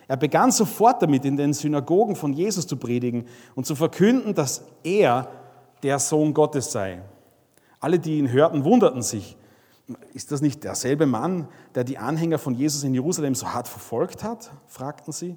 er 0.07 0.17
begann 0.17 0.51
sofort 0.51 1.01
damit, 1.01 1.25
in 1.25 1.35
den 1.35 1.53
Synagogen 1.53 2.15
von 2.15 2.33
Jesus 2.33 2.65
zu 2.65 2.77
predigen 2.77 3.25
und 3.55 3.65
zu 3.65 3.75
verkünden, 3.75 4.33
dass 4.33 4.63
er 4.83 5.29
der 5.83 5.99
Sohn 5.99 6.33
Gottes 6.33 6.71
sei. 6.71 7.01
Alle, 7.79 7.99
die 7.99 8.17
ihn 8.17 8.31
hörten, 8.31 8.63
wunderten 8.63 9.01
sich. 9.01 9.37
Ist 10.13 10.31
das 10.31 10.41
nicht 10.41 10.63
derselbe 10.63 11.05
Mann, 11.05 11.47
der 11.75 11.83
die 11.83 11.97
Anhänger 11.97 12.39
von 12.39 12.53
Jesus 12.53 12.83
in 12.83 12.93
Jerusalem 12.93 13.35
so 13.35 13.53
hart 13.53 13.67
verfolgt 13.67 14.23
hat? 14.23 14.51
fragten 14.67 15.13
sie. 15.13 15.35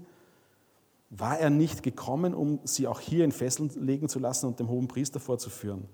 War 1.10 1.38
er 1.38 1.50
nicht 1.50 1.82
gekommen, 1.82 2.34
um 2.34 2.60
sie 2.64 2.86
auch 2.86 3.00
hier 3.00 3.24
in 3.24 3.32
Fesseln 3.32 3.70
legen 3.80 4.08
zu 4.08 4.20
lassen 4.20 4.46
und 4.46 4.60
dem 4.60 4.68
hohen 4.68 4.86
Priester 4.86 5.18
vorzuführen? 5.18 5.88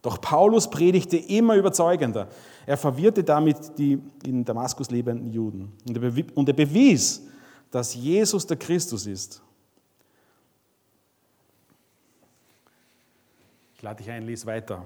Doch 0.00 0.20
Paulus 0.20 0.68
predigte 0.68 1.16
immer 1.16 1.54
überzeugender. 1.54 2.28
Er 2.66 2.76
verwirrte 2.76 3.22
damit 3.22 3.78
die 3.78 4.00
in 4.24 4.44
Damaskus 4.44 4.90
lebenden 4.90 5.30
Juden. 5.30 5.72
Und 6.34 6.48
er 6.48 6.54
bewies, 6.54 7.22
dass 7.72 7.94
Jesus 7.94 8.46
der 8.46 8.58
Christus 8.58 9.06
ist. 9.06 9.42
Ich 13.74 13.82
lade 13.82 13.96
dich 13.96 14.10
ein, 14.10 14.24
lies 14.24 14.44
weiter. 14.46 14.84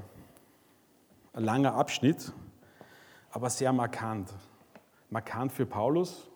Ein 1.33 1.43
langer 1.43 1.75
Abschnitt, 1.75 2.33
aber 3.33 3.51
sehr 3.51 3.73
markant. 3.73 4.33
Markant 5.11 5.53
für 5.53 5.67
Paulus. 5.67 6.31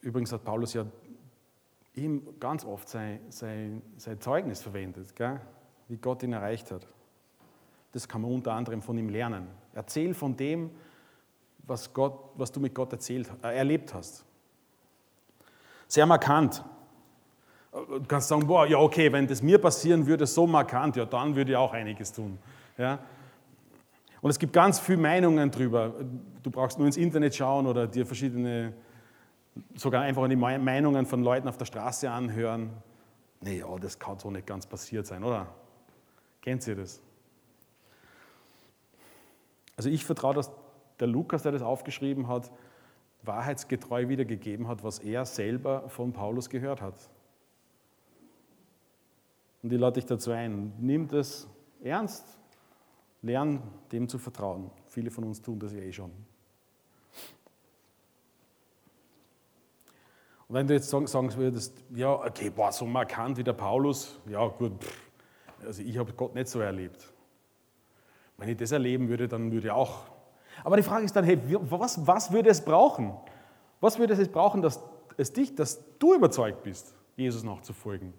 Übrigens 0.00 0.32
hat 0.32 0.44
Paulus 0.44 0.74
ja 0.74 0.84
ihm 1.94 2.38
ganz 2.40 2.64
oft 2.64 2.88
sein, 2.88 3.20
sein, 3.30 3.80
sein 3.96 4.20
Zeugnis 4.20 4.60
verwendet, 4.60 5.14
gell? 5.14 5.40
wie 5.86 5.96
Gott 5.98 6.24
ihn 6.24 6.32
erreicht 6.32 6.72
hat. 6.72 6.84
Das 7.92 8.08
kann 8.08 8.22
man 8.22 8.32
unter 8.32 8.52
anderem 8.52 8.82
von 8.82 8.98
ihm 8.98 9.08
lernen. 9.08 9.46
Erzähl 9.72 10.14
von 10.14 10.36
dem, 10.36 10.70
was, 11.58 11.94
Gott, 11.94 12.32
was 12.34 12.50
du 12.50 12.58
mit 12.58 12.74
Gott 12.74 12.92
erzählt, 12.92 13.30
äh, 13.44 13.56
erlebt 13.56 13.94
hast. 13.94 14.23
Sehr 15.94 16.06
markant. 16.06 16.64
Du 17.70 18.02
kannst 18.08 18.26
sagen, 18.26 18.44
boah, 18.48 18.66
ja 18.66 18.78
okay, 18.78 19.12
wenn 19.12 19.28
das 19.28 19.42
mir 19.42 19.58
passieren 19.58 20.04
würde, 20.08 20.26
so 20.26 20.44
markant, 20.44 20.96
ja 20.96 21.04
dann 21.04 21.36
würde 21.36 21.52
ich 21.52 21.56
auch 21.56 21.72
einiges 21.72 22.12
tun. 22.12 22.36
Ja? 22.76 22.98
Und 24.20 24.28
es 24.28 24.40
gibt 24.40 24.52
ganz 24.52 24.80
viele 24.80 24.98
Meinungen 24.98 25.52
drüber. 25.52 25.94
Du 26.42 26.50
brauchst 26.50 26.78
nur 26.78 26.88
ins 26.88 26.96
Internet 26.96 27.36
schauen 27.36 27.68
oder 27.68 27.86
dir 27.86 28.06
verschiedene, 28.06 28.72
sogar 29.76 30.02
einfach 30.02 30.26
die 30.26 30.34
Meinungen 30.34 31.06
von 31.06 31.22
Leuten 31.22 31.46
auf 31.46 31.58
der 31.58 31.66
Straße 31.66 32.10
anhören. 32.10 32.70
Nee, 33.40 33.60
ja, 33.60 33.78
das 33.78 33.96
kann 33.96 34.18
so 34.18 34.32
nicht 34.32 34.48
ganz 34.48 34.66
passiert 34.66 35.06
sein, 35.06 35.22
oder? 35.22 35.46
Kennt 36.42 36.66
ihr 36.66 36.74
das? 36.74 37.00
Also 39.76 39.90
ich 39.90 40.04
vertraue, 40.04 40.34
dass 40.34 40.50
der 40.98 41.06
Lukas, 41.06 41.44
der 41.44 41.52
das 41.52 41.62
aufgeschrieben 41.62 42.26
hat, 42.26 42.50
wahrheitsgetreu 43.24 44.08
wiedergegeben 44.08 44.68
hat, 44.68 44.84
was 44.84 44.98
er 44.98 45.24
selber 45.24 45.88
von 45.88 46.12
Paulus 46.12 46.48
gehört 46.48 46.80
hat. 46.80 46.94
Und 49.62 49.72
ich 49.72 49.78
lade 49.78 49.94
dich 49.94 50.06
dazu 50.06 50.30
ein, 50.30 50.72
nimm 50.78 51.08
das 51.08 51.48
ernst, 51.82 52.38
lern 53.22 53.62
dem 53.92 54.08
zu 54.08 54.18
vertrauen. 54.18 54.70
Viele 54.86 55.10
von 55.10 55.24
uns 55.24 55.40
tun 55.40 55.58
das 55.58 55.72
ja 55.72 55.80
eh 55.80 55.92
schon. 55.92 56.10
Und 60.46 60.54
wenn 60.54 60.66
du 60.66 60.74
jetzt 60.74 60.90
sagen, 60.90 61.34
würdest, 61.34 61.82
ja, 61.94 62.12
okay, 62.12 62.50
boah, 62.50 62.70
so 62.70 62.84
markant 62.84 63.38
wie 63.38 63.44
der 63.44 63.54
Paulus, 63.54 64.20
ja 64.28 64.46
gut, 64.46 64.84
pff, 64.84 65.10
also 65.64 65.82
ich 65.82 65.96
habe 65.96 66.12
Gott 66.12 66.34
nicht 66.34 66.48
so 66.48 66.60
erlebt. 66.60 67.12
Wenn 68.36 68.48
ich 68.50 68.56
das 68.56 68.72
erleben 68.72 69.08
würde, 69.08 69.28
dann 69.28 69.50
würde 69.50 69.68
ich 69.68 69.72
auch. 69.72 70.13
Aber 70.62 70.76
die 70.76 70.82
Frage 70.82 71.04
ist 71.04 71.16
dann, 71.16 71.24
hey, 71.24 71.38
was, 71.42 72.06
was 72.06 72.32
würde 72.32 72.50
es 72.50 72.64
brauchen? 72.64 73.14
Was 73.80 73.98
würde 73.98 74.14
es 74.14 74.28
brauchen, 74.28 74.62
dass 74.62 74.82
es 75.16 75.32
dich, 75.32 75.54
dass 75.54 75.82
du 75.98 76.14
überzeugt 76.14 76.62
bist, 76.62 76.94
Jesus 77.16 77.42
nachzufolgen? 77.42 78.14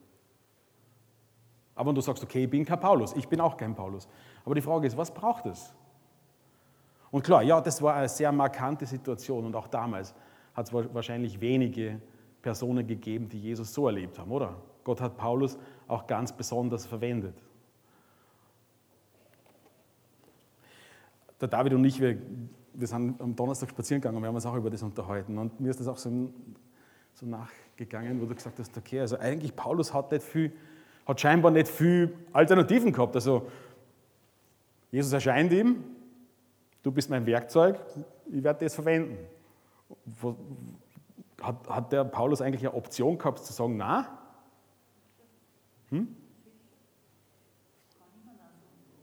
Aber 1.75 1.89
wenn 1.89 1.96
du 1.96 2.01
sagst, 2.01 2.24
okay, 2.24 2.44
ich 2.44 2.50
bin 2.50 2.65
kein 2.65 2.80
Paulus, 2.80 3.13
ich 3.15 3.27
bin 3.27 3.42
auch 3.42 3.58
kein 3.58 3.75
Paulus. 3.75 4.08
Aber 4.44 4.56
die 4.56 4.62
Frage 4.62 4.88
ist, 4.88 4.96
was 4.98 5.13
braucht 5.13 5.46
es? 5.46 5.74
Und 7.12 7.24
klar, 7.24 7.44
ja, 7.44 7.62
das 7.62 7.82
war 7.82 7.96
eine 7.96 8.10
sehr 8.10 8.32
markante 8.32 8.86
Situation 8.86 9.46
und 9.46 9.56
auch 9.56 9.68
damals 9.68 10.13
hat 10.54 10.68
es 10.68 10.74
wahrscheinlich 10.74 11.39
wenige 11.39 12.01
Personen 12.42 12.86
gegeben, 12.86 13.27
die 13.27 13.39
Jesus 13.39 13.74
so 13.74 13.88
erlebt 13.88 14.18
haben, 14.20 14.32
oder? 14.32 14.56
Gott 14.84 15.01
hat 15.01 15.18
Paulus 15.18 15.58
auch 15.88 16.06
ganz 16.08 16.32
besonders 16.32 16.86
verwendet. 16.86 17.36
Der 21.42 21.48
David 21.48 21.74
und 21.74 21.84
ich, 21.86 22.00
wir, 22.00 22.18
wir 22.74 22.88
sind 22.88 23.22
am 23.22 23.36
Donnerstag 23.36 23.70
spazieren 23.70 24.01
gegangen 24.01 24.18
und 24.18 24.24
wir 24.24 24.27
haben 24.27 24.36
uns 24.36 24.46
auch 24.46 24.56
über 24.56 24.70
das 24.70 24.84
unterhalten. 24.84 25.38
Und 25.38 25.60
mir 25.60 25.70
ist 25.70 25.80
das 25.80 25.88
auch 25.88 25.98
so, 25.98 26.30
so 27.13 27.25
nachgegangen, 27.25 28.22
wo 28.22 28.25
du 28.25 28.36
gesagt 28.36 28.60
hast, 28.60 28.77
okay, 28.77 29.00
also 29.01 29.18
eigentlich 29.18 29.56
Paulus 29.56 29.94
hat 29.94 30.12
nicht 30.12 30.24
viel 30.24 30.51
hat 31.06 31.22
scheinbar 31.22 31.51
nicht 31.51 31.68
viel 31.68 32.15
Alternativen 32.34 32.92
gehabt. 32.92 33.15
Also 33.15 33.48
Jesus 34.92 35.13
erscheint 35.13 35.51
ihm, 35.54 35.84
du 36.84 36.92
bist 36.92 37.10
mein 37.10 37.25
Werkzeug, 37.25 37.80
ich 38.27 38.44
werde 38.44 38.65
das 38.65 38.75
verwenden. 38.75 39.18
Hat, 41.42 41.70
hat 41.70 41.92
der 41.92 42.06
Paulus 42.06 42.42
eigentlich 42.42 42.62
eine 42.62 42.74
Option 42.74 43.18
gehabt 43.18 43.39
zu 43.39 43.54
sagen, 43.54 43.77
na? 43.77 44.08
Hm? 45.89 46.15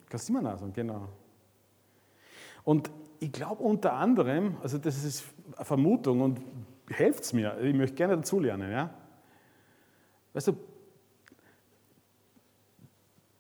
Kannst 0.09 0.29
du 0.29 0.33
immer 0.33 0.43
nachsagen, 0.43 0.73
genau. 0.73 1.09
Und 2.65 2.91
ich 3.21 3.33
glaube 3.33 3.63
unter 3.63 3.95
anderem, 3.95 4.57
also 4.63 4.79
das 4.79 5.05
ist 5.05 5.25
eine 5.57 5.65
Vermutung 5.65 6.21
und 6.21 6.41
helft 6.89 7.25
es 7.25 7.33
mir, 7.33 7.59
ich 7.61 7.75
möchte 7.75 7.97
gerne 7.97 8.17
dazulernen, 8.17 8.71
ja. 8.71 8.91
Weißt 10.33 10.49
du, 10.49 10.57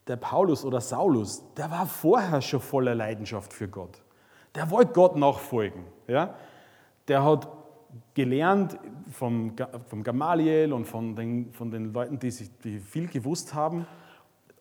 der 0.07 0.17
Paulus 0.17 0.65
oder 0.65 0.81
Saulus, 0.81 1.43
der 1.57 1.71
war 1.71 1.87
vorher 1.87 2.41
schon 2.41 2.61
voller 2.61 2.95
Leidenschaft 2.95 3.53
für 3.53 3.69
Gott. 3.69 4.03
Der 4.55 4.71
wollte 4.71 4.93
Gott 4.93 5.17
nachfolgen. 5.17 5.85
Ja? 6.07 6.35
Der 7.09 7.25
hat 7.25 7.49
gelernt 8.15 8.79
vom, 9.11 9.55
vom 9.87 10.03
Gamaliel 10.03 10.73
und 10.73 10.87
von 10.87 11.15
den, 11.15 11.53
von 11.53 11.71
den 11.71 11.93
Leuten, 11.93 12.19
die, 12.19 12.31
sich, 12.31 12.51
die 12.59 12.79
viel 12.79 13.07
gewusst 13.09 13.55
haben. 13.55 13.87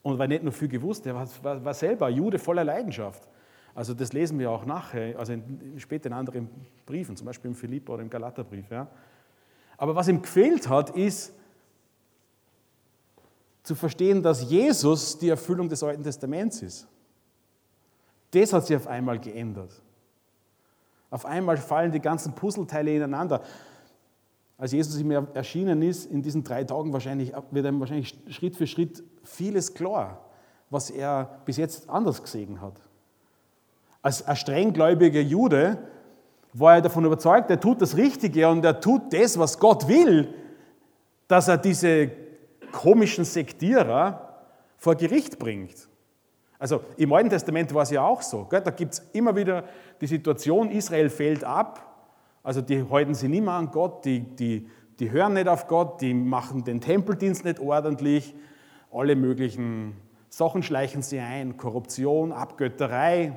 Und 0.04 0.18
war 0.18 0.28
nicht 0.28 0.44
nur 0.44 0.52
viel 0.52 0.68
gewusst, 0.68 1.06
der 1.06 1.14
war, 1.14 1.28
war, 1.44 1.64
war 1.64 1.74
selber 1.74 2.10
Jude 2.10 2.40
voller 2.40 2.64
Leidenschaft. 2.64 3.28
Also 3.74 3.94
das 3.94 4.14
lesen 4.14 4.38
wir 4.40 4.52
auch 4.52 4.66
nachher, 4.66 5.18
also 5.18 5.34
in, 5.34 5.76
später 5.78 6.08
in 6.08 6.14
anderen 6.14 6.50
Briefen, 6.86 7.16
zum 7.16 7.26
Beispiel 7.26 7.52
im 7.52 7.56
Philippa 7.56 7.94
oder 7.94 8.02
im 8.02 8.10
Galaterbrief. 8.10 8.70
Ja. 8.70 8.88
Aber 9.78 9.96
was 9.96 10.08
ihm 10.08 10.22
gefehlt 10.22 10.68
hat, 10.68 10.92
ist 10.92 11.34
zu 13.64 13.76
verstehen, 13.76 14.22
dass 14.24 14.50
Jesus 14.50 15.18
die 15.18 15.30
Erfüllung 15.30 15.70
des 15.70 15.84
Alten 15.84 16.04
Testaments 16.04 16.62
ist. 16.62 16.88
Das 18.32 18.54
hat 18.54 18.66
sich 18.66 18.76
auf 18.76 18.88
einmal 18.88 19.20
geändert. 19.20 19.82
Auf 21.10 21.26
einmal 21.26 21.58
fallen 21.58 21.92
die 21.92 22.00
ganzen 22.00 22.34
Puzzleteile 22.34 22.96
ineinander. 22.96 23.42
Als 24.58 24.72
Jesus 24.72 25.00
ihm 25.00 25.12
erschienen 25.12 25.82
ist, 25.82 26.06
in 26.06 26.22
diesen 26.22 26.44
drei 26.44 26.64
Tagen 26.64 26.94
wahrscheinlich, 26.94 27.34
wird 27.52 27.66
ihm 27.66 27.80
wahrscheinlich 27.80 28.18
Schritt 28.30 28.56
für 28.56 28.68
Schritt 28.68 29.04
vieles 29.24 29.74
klar, 29.74 30.24
was 30.70 30.90
er 30.90 31.42
bis 31.46 31.58
jetzt 31.58 31.90
anders 31.90 32.22
gesehen 32.22 32.62
hat. 32.62 32.80
Als 34.02 34.26
ein 34.28 34.36
strenggläubiger 34.36 35.22
Jude 35.22 35.78
war 36.54 36.76
er 36.76 36.82
davon 36.82 37.06
überzeugt, 37.06 37.50
er 37.50 37.60
tut 37.60 37.82
das 37.82 37.96
Richtige 37.96 38.48
und 38.48 38.66
er 38.66 38.80
tut 38.80 39.14
das, 39.14 39.38
was 39.38 39.60
Gott 39.60 39.88
will, 39.88 40.34
dass 41.28 41.48
er 41.48 41.58
diese 41.58 42.12
komischen 42.72 43.26
Sektierer 43.26 44.44
vor 44.78 44.96
Gericht 44.96 45.38
bringt. 45.40 45.88
Also 46.58 46.82
im 46.98 47.12
Alten 47.14 47.30
Testament 47.30 47.74
war 47.74 47.84
es 47.84 47.92
ja 47.92 48.04
auch 48.04 48.22
so. 48.22 48.46
Gell? 48.46 48.62
Da 48.62 48.72
gibt 48.72 48.94
es 48.94 49.00
immer 49.14 49.36
wieder 49.36 49.64
die 50.00 50.08
Situation, 50.08 50.72
Israel 50.72 51.10
fällt 51.10 51.44
ab, 51.44 51.88
also 52.44 52.62
die 52.62 52.88
halten 52.90 53.14
sich 53.14 53.30
nicht 53.30 53.44
mehr 53.44 53.54
an 53.54 53.72
Gott, 53.72 54.06
die, 54.06 54.20
die, 54.20 54.68
die 55.00 55.12
hören 55.12 55.34
nicht 55.34 55.48
auf 55.48 55.68
Gott, 55.68 56.02
die 56.02 56.14
machen 56.14 56.64
den 56.64 56.82
Tempeldienst 56.82 57.46
nicht 57.46 57.60
ordentlich, 57.60 58.36
alle 58.92 59.16
möglichen 59.16 59.96
Sachen 60.30 60.64
schleichen 60.64 61.02
sie 61.02 61.20
ein, 61.20 61.58
Korruption, 61.58 62.32
Abgötterei, 62.32 63.34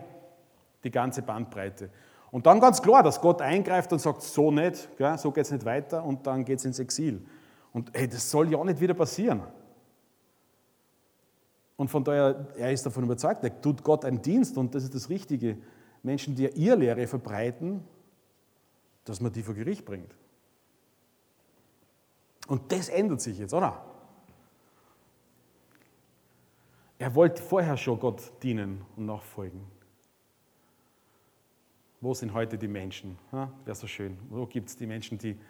die 0.85 0.91
ganze 0.91 1.23
Bandbreite. 1.23 1.91
Und 2.31 2.47
dann 2.47 2.61
ganz 2.61 2.83
klar, 2.83 3.03
dass 3.03 3.21
Gott 3.21 3.41
eingreift 3.41 3.93
und 3.93 4.01
sagt, 4.01 4.23
so 4.23 4.51
nicht, 4.51 4.89
gell, 4.97 5.17
so 5.19 5.31
geht 5.31 5.45
es 5.45 5.53
nicht 5.53 5.65
weiter 5.65 6.05
und 6.05 6.27
dann 6.27 6.45
geht 6.45 6.59
es 6.59 6.65
ins 6.65 6.79
Exil. 6.79 7.25
Und 7.73 7.91
hey, 7.93 8.09
das 8.09 8.31
soll 8.31 8.51
ja 8.51 8.63
nicht 8.65 8.81
wieder 8.81 8.95
passieren. 8.95 9.43
Und 11.77 11.89
von 11.89 12.05
daher, 12.05 12.47
er 12.57 12.73
ist 12.73 12.87
davon 12.87 13.05
überzeugt, 13.05 13.43
er 13.43 13.61
tut 13.61 13.83
Gott 13.83 14.05
einen 14.05 14.23
Dienst 14.23 14.57
und 14.57 14.75
das 14.75 14.85
ist 14.85 14.95
das 14.95 15.09
Richtige. 15.09 15.59
Menschen, 16.03 16.35
die 16.35 16.49
ihr 16.49 16.77
Lehre 16.77 17.07
verbreiten, 17.07 17.83
dass 19.05 19.21
man 19.21 19.33
die 19.33 19.43
vor 19.43 19.55
Gericht 19.55 19.85
bringt. 19.85 20.15
Und 22.47 22.71
das 22.71 22.89
ändert 22.89 23.21
sich 23.21 23.39
jetzt, 23.39 23.55
oder? 23.55 23.85
Er 26.99 27.15
wollte 27.15 27.43
vorher 27.43 27.77
schon 27.77 27.99
Gott 27.99 28.33
dienen 28.43 28.85
und 28.97 29.07
nachfolgen. 29.07 29.63
Wo 32.05 32.13
sind 32.13 32.35
heute 32.35 32.59
die 32.59 32.69
Menschen? 32.69 33.17
Wäre 33.33 33.75
so 33.75 33.87
schön. 33.87 34.19
Wo 34.29 34.45
gibt 34.45 34.69
es 34.69 34.77
die 34.77 34.87
Menschen, 34.87 35.17
die, 35.17 35.41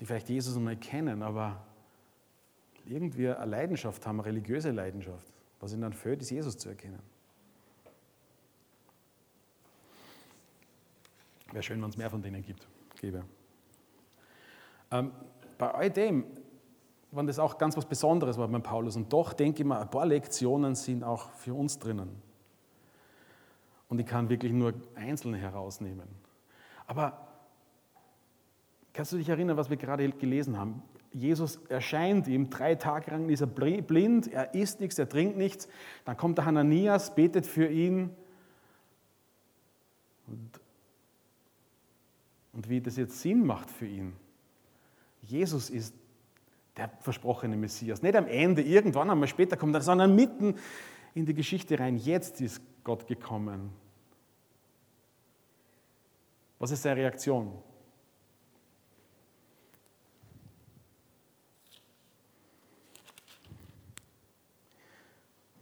die 0.00 0.06
vielleicht 0.06 0.30
Jesus 0.30 0.54
noch 0.56 0.62
nicht 0.62 0.80
kennen, 0.80 1.22
aber 1.22 1.62
irgendwie 2.86 3.28
eine 3.28 3.44
Leidenschaft 3.44 4.06
haben, 4.06 4.20
eine 4.20 4.24
religiöse 4.24 4.70
Leidenschaft? 4.70 5.30
Was 5.60 5.74
ihnen 5.74 5.82
dann 5.82 5.92
fehlt, 5.92 6.22
ist 6.22 6.30
Jesus 6.30 6.56
zu 6.56 6.70
erkennen. 6.70 7.02
Wäre 11.52 11.62
schön, 11.62 11.82
wenn 11.82 11.90
es 11.90 11.96
mehr 11.98 12.08
von 12.08 12.22
denen 12.22 12.42
gibt, 12.42 12.66
gäbe. 12.98 13.22
Ähm, 14.90 15.12
bei 15.58 15.74
all 15.74 15.90
dem, 15.90 16.24
wenn 17.10 17.26
das 17.26 17.38
auch 17.38 17.58
ganz 17.58 17.76
was 17.76 17.84
Besonderes 17.84 18.38
war 18.38 18.48
beim 18.48 18.62
Paulus, 18.62 18.96
und 18.96 19.12
doch 19.12 19.34
denke 19.34 19.60
ich 19.60 19.68
mir, 19.68 19.78
ein 19.78 19.90
paar 19.90 20.06
Lektionen 20.06 20.74
sind 20.74 21.04
auch 21.04 21.32
für 21.32 21.52
uns 21.52 21.78
drinnen. 21.78 22.29
Und 23.90 23.98
ich 23.98 24.06
kann 24.06 24.30
wirklich 24.30 24.52
nur 24.52 24.72
einzelne 24.94 25.36
herausnehmen. 25.36 26.08
Aber 26.86 27.28
kannst 28.94 29.12
du 29.12 29.18
dich 29.18 29.28
erinnern, 29.28 29.58
was 29.58 29.68
wir 29.68 29.76
gerade 29.76 30.08
gelesen 30.08 30.56
haben? 30.56 30.82
Jesus 31.12 31.56
erscheint 31.68 32.26
ihm, 32.28 32.48
drei 32.48 32.76
Tage 32.76 33.10
lang 33.10 33.28
ist 33.28 33.42
er 33.42 33.46
blind, 33.46 34.32
er 34.32 34.54
isst 34.54 34.80
nichts, 34.80 34.98
er 34.98 35.08
trinkt 35.08 35.36
nichts. 35.36 35.68
Dann 36.06 36.16
kommt 36.16 36.38
der 36.38 36.46
Hananias, 36.46 37.14
betet 37.14 37.46
für 37.46 37.66
ihn. 37.66 38.10
Und 40.26 40.60
und 42.52 42.68
wie 42.68 42.80
das 42.80 42.96
jetzt 42.96 43.20
Sinn 43.20 43.46
macht 43.46 43.70
für 43.70 43.86
ihn. 43.86 44.12
Jesus 45.22 45.70
ist 45.70 45.94
der 46.76 46.90
versprochene 47.00 47.56
Messias. 47.56 48.02
Nicht 48.02 48.16
am 48.16 48.26
Ende, 48.26 48.62
irgendwann 48.62 49.10
einmal 49.10 49.28
später 49.28 49.56
kommt 49.56 49.74
er, 49.74 49.82
sondern 49.82 50.14
mitten 50.14 50.56
in 51.14 51.26
die 51.26 51.34
Geschichte 51.34 51.78
rein. 51.78 51.96
Jetzt 51.96 52.40
ist 52.40 52.60
Gott 52.84 53.06
gekommen. 53.06 53.70
Was 56.60 56.70
ist 56.70 56.82
seine 56.82 57.00
Reaktion? 57.00 57.58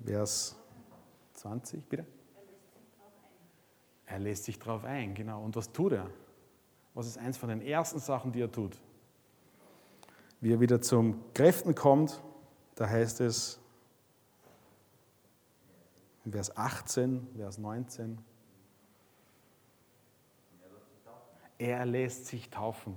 Vers 0.04 0.56
20, 1.34 1.88
bitte. 1.88 2.04
Er 4.06 4.18
lässt 4.18 4.44
sich 4.44 4.58
drauf 4.58 4.84
ein, 4.84 5.14
genau. 5.14 5.44
Und 5.44 5.54
was 5.54 5.70
tut 5.70 5.92
er? 5.92 6.10
Was 6.94 7.06
ist 7.06 7.16
eins 7.16 7.36
von 7.36 7.48
den 7.48 7.62
ersten 7.62 8.00
Sachen, 8.00 8.32
die 8.32 8.40
er 8.40 8.50
tut? 8.50 8.76
Wie 10.40 10.52
er 10.52 10.58
wieder 10.58 10.80
zum 10.80 11.32
Kräften 11.32 11.76
kommt, 11.76 12.20
da 12.74 12.88
heißt 12.88 13.20
es, 13.20 13.60
Vers 16.28 16.56
18, 16.56 17.28
Vers 17.36 17.58
19, 17.58 18.18
er 21.58 21.84
lässt 21.84 22.26
sich 22.26 22.48
taufen. 22.50 22.96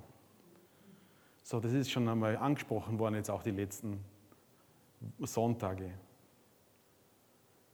So, 1.44 1.60
das 1.60 1.74
ist 1.74 1.92
schon 1.92 2.08
einmal 2.08 2.38
angesprochen 2.38 3.00
worden, 3.00 3.16
jetzt 3.16 3.30
auch 3.30 3.44
die 3.44 3.52
letzten 3.52 4.00
Sonntage. 5.20 5.92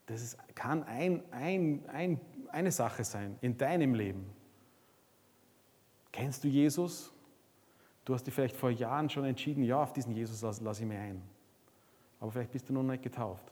Das 0.06 0.22
ist, 0.22 0.38
kann 0.56 0.84
ein, 0.84 1.22
ein, 1.32 1.84
ein, 1.90 2.22
eine 2.50 2.72
Sache 2.72 3.04
sein 3.04 3.38
in 3.42 3.58
deinem 3.58 3.94
Leben. 3.94 4.26
Kennst 6.12 6.44
du 6.44 6.48
Jesus? 6.48 7.14
Du 8.06 8.14
hast 8.14 8.24
dich 8.24 8.34
vielleicht 8.34 8.56
vor 8.56 8.72
Jahren 8.72 9.10
schon 9.10 9.26
entschieden, 9.26 9.64
ja, 9.64 9.84
auf 9.84 9.92
diesen 9.92 10.14
Jesus 10.14 10.42
lasse 10.42 10.82
ich 10.82 10.88
mich 10.88 10.98
ein. 10.98 11.22
Aber 12.22 12.32
vielleicht 12.32 12.52
bist 12.52 12.70
du 12.70 12.74
noch 12.74 12.84
nicht 12.84 13.04
getauft. 13.04 13.52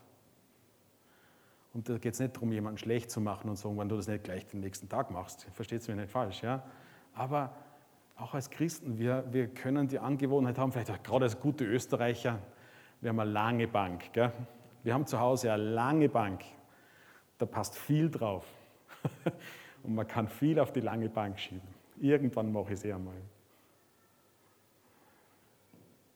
Und 1.74 1.90
da 1.90 1.98
geht 1.98 2.14
es 2.14 2.22
nicht 2.22 2.34
darum, 2.34 2.54
jemanden 2.54 2.78
schlecht 2.78 3.12
zu 3.12 3.20
machen 3.20 3.50
und 3.50 3.58
sagen, 3.58 3.78
wenn 3.78 3.90
du 3.90 3.98
das 3.98 4.08
nicht 4.08 4.24
gleich 4.24 4.46
den 4.48 4.62
nächsten 4.62 4.88
Tag 4.88 5.12
machst. 5.12 5.44
Versteht 5.52 5.82
es 5.82 5.90
mir 5.90 5.98
nicht 5.98 6.10
falsch, 6.10 6.42
ja? 6.42 6.64
Aber 7.16 7.52
auch 8.18 8.34
als 8.34 8.50
Christen, 8.50 9.00
wir, 9.00 9.26
wir 9.32 9.48
können 9.48 9.88
die 9.88 10.00
Angewohnheit 10.00 10.58
haben, 10.58 10.72
vielleicht 10.72 10.92
auch 10.92 11.02
gerade 11.02 11.26
als 11.26 11.40
gute 11.40 11.66
Österreicher, 11.66 12.40
wir 13.02 13.10
haben 13.10 13.20
eine 13.20 13.32
lange 13.32 13.68
Bank. 13.68 14.14
Gell? 14.14 14.32
Wir 14.84 14.94
haben 14.94 15.06
zu 15.06 15.20
Hause 15.20 15.52
eine 15.52 15.64
lange 15.64 16.10
Bank. 16.10 16.44
Da 17.38 17.46
passt 17.46 17.78
viel 17.78 18.10
drauf. 18.10 18.46
Und 19.84 19.96
man 19.96 20.08
kann 20.08 20.28
viel 20.28 20.60
auf 20.60 20.72
die 20.72 20.80
lange 20.80 21.10
Bank 21.10 21.40
schieben. 21.40 21.68
Irgendwann 22.00 22.52
mache 22.52 22.74
ich 22.74 22.80
es 22.80 22.86
eh 22.86 22.94
einmal. 22.94 23.16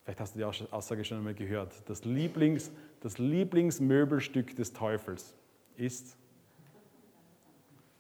Vielleicht 0.04 0.20
hast 0.22 0.36
du 0.36 0.40
die 0.40 0.46
Aussage 0.46 1.04
schon 1.06 1.20
einmal 1.20 1.36
gehört. 1.36 1.88
Das, 1.88 2.04
Lieblings, 2.04 2.72
das 3.02 3.20
Lieblingsmöbelstück 3.20 4.56
des 4.56 4.74
Teufels 4.74 5.36
ist 5.78 6.18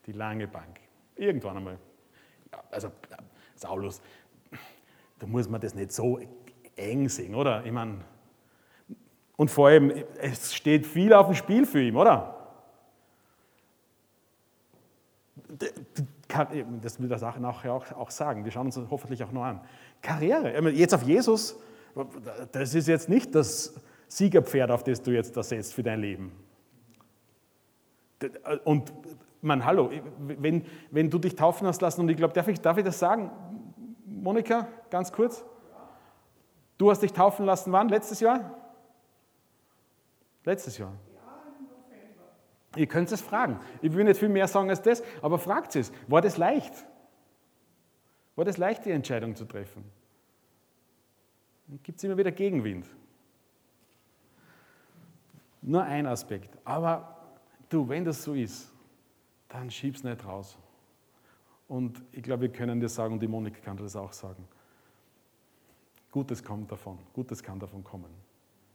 die 0.07 0.13
lange 0.13 0.47
Bank. 0.47 0.79
Irgendwann 1.15 1.57
einmal. 1.57 1.77
Also, 2.71 2.91
Saulus, 3.55 4.01
da 5.19 5.27
muss 5.27 5.49
man 5.49 5.59
das 5.61 5.75
nicht 5.75 5.91
so 5.91 6.19
eng 6.75 7.09
sehen, 7.09 7.35
oder? 7.35 7.65
Ich 7.65 7.71
meine, 7.71 7.99
und 9.35 9.49
vor 9.49 9.67
allem, 9.69 9.91
es 10.19 10.53
steht 10.53 10.85
viel 10.85 11.13
auf 11.13 11.27
dem 11.27 11.35
Spiel 11.35 11.65
für 11.65 11.81
ihn, 11.81 11.95
oder? 11.95 12.35
das 16.81 17.01
will 17.01 17.11
er 17.11 17.39
nachher 17.39 17.73
auch, 17.73 17.91
auch 17.93 18.11
sagen, 18.11 18.45
wir 18.45 18.51
schauen 18.51 18.67
uns 18.67 18.75
das 18.75 18.89
hoffentlich 18.89 19.23
auch 19.23 19.31
noch 19.31 19.43
an. 19.43 19.61
Karriere, 20.01 20.69
jetzt 20.69 20.93
auf 20.93 21.03
Jesus, 21.03 21.57
das 22.51 22.75
ist 22.75 22.87
jetzt 22.87 23.09
nicht 23.09 23.33
das 23.33 23.73
Siegerpferd, 24.07 24.71
auf 24.71 24.83
das 24.83 25.01
du 25.01 25.11
jetzt 25.11 25.35
da 25.35 25.43
setzt 25.43 25.73
für 25.73 25.83
dein 25.83 26.01
Leben. 26.01 26.31
Und 28.63 28.93
man, 29.41 29.65
hallo, 29.65 29.89
wenn, 30.19 30.65
wenn 30.91 31.09
du 31.09 31.17
dich 31.17 31.35
taufen 31.35 31.67
hast 31.67 31.81
lassen, 31.81 32.01
und 32.01 32.09
ich 32.09 32.17
glaube, 32.17 32.33
darf 32.33 32.47
ich, 32.47 32.59
darf 32.59 32.77
ich 32.77 32.83
das 32.83 32.99
sagen, 32.99 33.31
Monika, 34.05 34.67
ganz 34.89 35.11
kurz? 35.11 35.43
Du 36.77 36.89
hast 36.89 37.01
dich 37.01 37.13
taufen 37.13 37.45
lassen 37.45 37.71
wann? 37.71 37.89
Letztes 37.89 38.19
Jahr? 38.19 38.55
Letztes 40.45 40.77
Jahr. 40.77 40.93
Ihr 42.75 42.87
könnt 42.87 43.11
es 43.11 43.21
fragen. 43.21 43.59
Ich 43.81 43.93
will 43.93 44.03
nicht 44.03 44.19
viel 44.19 44.29
mehr 44.29 44.47
sagen 44.47 44.69
als 44.69 44.81
das, 44.81 45.03
aber 45.21 45.39
fragt 45.39 45.75
es. 45.75 45.91
War 46.07 46.21
das 46.21 46.37
leicht? 46.37 46.73
War 48.35 48.45
das 48.45 48.57
leicht, 48.57 48.85
die 48.85 48.91
Entscheidung 48.91 49.35
zu 49.35 49.45
treffen? 49.45 49.83
Dann 51.67 51.79
gibt 51.83 51.97
es 51.97 52.03
immer 52.03 52.17
wieder 52.17 52.31
Gegenwind. 52.31 52.85
Nur 55.61 55.83
ein 55.83 56.05
Aspekt. 56.05 56.57
Aber 56.63 57.17
du, 57.67 57.89
wenn 57.89 58.05
das 58.05 58.23
so 58.23 58.33
ist, 58.33 58.71
dann 59.49 59.69
schieb's 59.69 60.03
nicht 60.03 60.23
raus. 60.25 60.57
Und 61.67 62.01
ich 62.11 62.23
glaube, 62.23 62.43
wir 62.43 62.51
können 62.51 62.79
dir 62.79 62.89
sagen, 62.89 63.13
und 63.13 63.19
die 63.19 63.27
Monika 63.27 63.59
kann 63.59 63.77
das 63.77 63.95
auch 63.95 64.13
sagen. 64.13 64.47
Gutes 66.11 66.43
kommt 66.43 66.71
davon. 66.71 66.97
Gutes 67.13 67.43
kann 67.43 67.59
davon 67.59 67.83
kommen. 67.83 68.09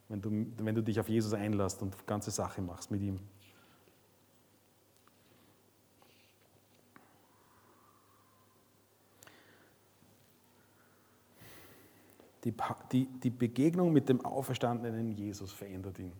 Wenn 0.08 0.20
du, 0.20 0.46
wenn 0.58 0.74
du 0.74 0.82
dich 0.82 1.00
auf 1.00 1.08
Jesus 1.08 1.32
einlässt 1.32 1.82
und 1.82 2.06
ganze 2.06 2.30
Sache 2.30 2.60
machst 2.60 2.90
mit 2.90 3.02
ihm. 3.02 3.18
Die, 12.44 12.54
die, 12.92 13.06
die 13.06 13.30
Begegnung 13.30 13.92
mit 13.92 14.08
dem 14.08 14.24
auferstandenen 14.24 15.12
Jesus 15.12 15.50
verändert 15.50 15.98
ihn. 15.98 16.12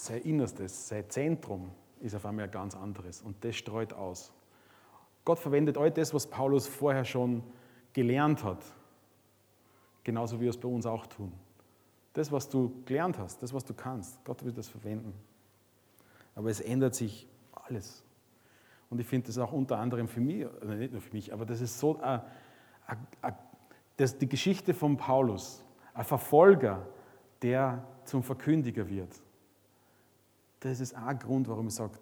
Sein 0.00 0.22
Innerstes, 0.22 0.88
sein 0.88 1.04
Zentrum 1.10 1.70
ist 2.00 2.14
auf 2.14 2.24
einmal 2.24 2.46
ein 2.46 2.50
ganz 2.50 2.74
anderes 2.74 3.20
und 3.20 3.44
das 3.44 3.54
streut 3.54 3.92
aus. 3.92 4.32
Gott 5.26 5.38
verwendet 5.38 5.76
all 5.76 5.90
das, 5.90 6.14
was 6.14 6.26
Paulus 6.26 6.66
vorher 6.66 7.04
schon 7.04 7.42
gelernt 7.92 8.42
hat, 8.42 8.64
genauso 10.02 10.40
wie 10.40 10.46
er 10.46 10.50
es 10.50 10.56
bei 10.56 10.68
uns 10.68 10.86
auch 10.86 11.06
tun. 11.06 11.30
Das, 12.14 12.32
was 12.32 12.48
du 12.48 12.82
gelernt 12.86 13.18
hast, 13.18 13.42
das, 13.42 13.52
was 13.52 13.62
du 13.62 13.74
kannst, 13.74 14.24
Gott 14.24 14.42
wird 14.42 14.56
das 14.56 14.68
verwenden. 14.68 15.12
Aber 16.34 16.48
es 16.48 16.62
ändert 16.62 16.94
sich 16.94 17.28
alles. 17.52 18.02
Und 18.88 19.00
ich 19.00 19.06
finde 19.06 19.26
das 19.26 19.36
auch 19.36 19.52
unter 19.52 19.76
anderem 19.76 20.08
für 20.08 20.20
mich, 20.20 20.46
nicht 20.78 20.92
nur 20.92 21.02
für 21.02 21.12
mich, 21.12 21.30
aber 21.30 21.44
das 21.44 21.60
ist 21.60 21.78
so, 21.78 22.00
äh, 22.00 22.20
äh, 23.20 23.32
das 23.98 24.16
die 24.16 24.30
Geschichte 24.30 24.72
von 24.72 24.96
Paulus, 24.96 25.62
ein 25.92 26.04
Verfolger, 26.04 26.86
der 27.42 27.84
zum 28.06 28.22
Verkündiger 28.22 28.88
wird. 28.88 29.20
Das 30.60 30.80
ist 30.80 30.94
ein 30.94 31.18
Grund, 31.18 31.48
warum 31.48 31.68
ich 31.68 31.74
sage, 31.74 31.94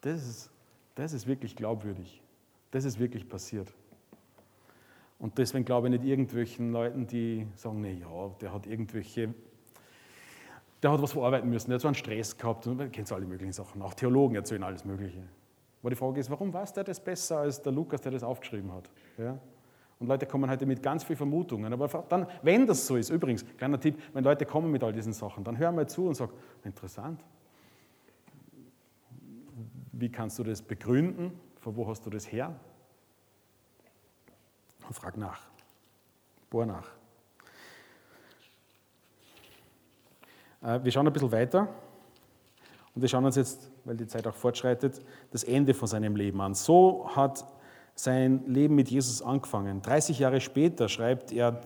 das 0.00 0.26
ist, 0.26 0.50
das 0.94 1.12
ist 1.12 1.26
wirklich 1.26 1.56
glaubwürdig. 1.56 2.22
Das 2.70 2.84
ist 2.84 2.98
wirklich 2.98 3.28
passiert. 3.28 3.72
Und 5.18 5.38
deswegen 5.38 5.64
glaube 5.64 5.88
ich 5.88 5.92
nicht 5.92 6.04
irgendwelchen 6.04 6.72
Leuten, 6.72 7.06
die 7.06 7.46
sagen, 7.54 7.80
nee, 7.80 7.94
ja, 7.94 8.28
der 8.40 8.52
hat 8.52 8.66
irgendwelche, 8.66 9.34
der 10.82 10.92
hat 10.92 11.02
was 11.02 11.12
verarbeiten 11.12 11.48
müssen, 11.48 11.70
der 11.70 11.76
hat 11.76 11.82
so 11.82 11.88
einen 11.88 11.94
Stress 11.94 12.36
gehabt, 12.36 12.66
und 12.66 12.92
kennt 12.92 13.10
alle 13.12 13.26
möglichen 13.26 13.52
Sachen. 13.52 13.80
Auch 13.82 13.94
Theologen 13.94 14.36
erzählen 14.36 14.62
alles 14.62 14.84
Mögliche. 14.84 15.22
Aber 15.80 15.90
die 15.90 15.96
Frage 15.96 16.20
ist, 16.20 16.30
warum 16.30 16.52
weiß 16.52 16.74
der 16.74 16.84
das 16.84 17.00
besser 17.00 17.38
als 17.38 17.62
der 17.62 17.72
Lukas, 17.72 18.00
der 18.00 18.12
das 18.12 18.22
aufgeschrieben 18.22 18.72
hat? 18.72 18.90
Ja? 19.16 19.38
Und 19.98 20.08
Leute 20.08 20.26
kommen 20.26 20.50
heute 20.50 20.66
mit 20.66 20.82
ganz 20.82 21.04
vielen 21.04 21.16
Vermutungen. 21.16 21.72
Aber 21.72 22.04
dann, 22.08 22.26
wenn 22.42 22.66
das 22.66 22.86
so 22.86 22.96
ist, 22.96 23.08
übrigens, 23.08 23.44
kleiner 23.56 23.80
Tipp, 23.80 23.98
wenn 24.12 24.22
Leute 24.22 24.44
kommen 24.44 24.70
mit 24.70 24.82
all 24.84 24.92
diesen 24.92 25.14
Sachen, 25.14 25.42
dann 25.44 25.56
hör 25.56 25.72
mal 25.72 25.88
zu 25.88 26.06
und 26.06 26.14
sag, 26.14 26.30
interessant. 26.64 27.24
Wie 29.98 30.10
kannst 30.10 30.38
du 30.38 30.44
das 30.44 30.60
begründen? 30.60 31.32
Von 31.58 31.74
wo 31.74 31.88
hast 31.88 32.04
du 32.04 32.10
das 32.10 32.30
her? 32.30 32.54
Und 34.86 34.94
frag 34.94 35.16
nach. 35.16 35.40
Bohr 36.50 36.66
nach. 36.66 36.86
Äh, 40.62 40.84
wir 40.84 40.92
schauen 40.92 41.06
ein 41.06 41.12
bisschen 41.14 41.32
weiter 41.32 41.68
und 42.94 43.00
wir 43.00 43.08
schauen 43.08 43.24
uns 43.24 43.36
jetzt, 43.36 43.70
weil 43.86 43.96
die 43.96 44.06
Zeit 44.06 44.26
auch 44.26 44.34
fortschreitet, 44.34 45.00
das 45.30 45.44
Ende 45.44 45.72
von 45.72 45.88
seinem 45.88 46.14
Leben 46.14 46.42
an. 46.42 46.54
So 46.54 47.08
hat 47.16 47.46
sein 47.94 48.44
Leben 48.46 48.74
mit 48.74 48.90
Jesus 48.90 49.22
angefangen. 49.22 49.80
30 49.80 50.18
Jahre 50.18 50.42
später 50.42 50.90
schreibt 50.90 51.32
er, 51.32 51.62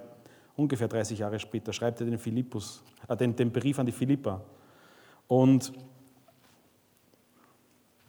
ungefähr 0.54 0.86
30 0.86 1.18
Jahre 1.18 1.40
später, 1.40 1.72
schreibt 1.72 2.00
er 2.00 2.06
den, 2.06 2.18
Philippus, 2.20 2.84
äh, 3.08 3.16
den, 3.16 3.34
den 3.34 3.50
Brief 3.50 3.80
an 3.80 3.86
die 3.86 3.92
Philippa. 3.92 4.40
Und 5.26 5.72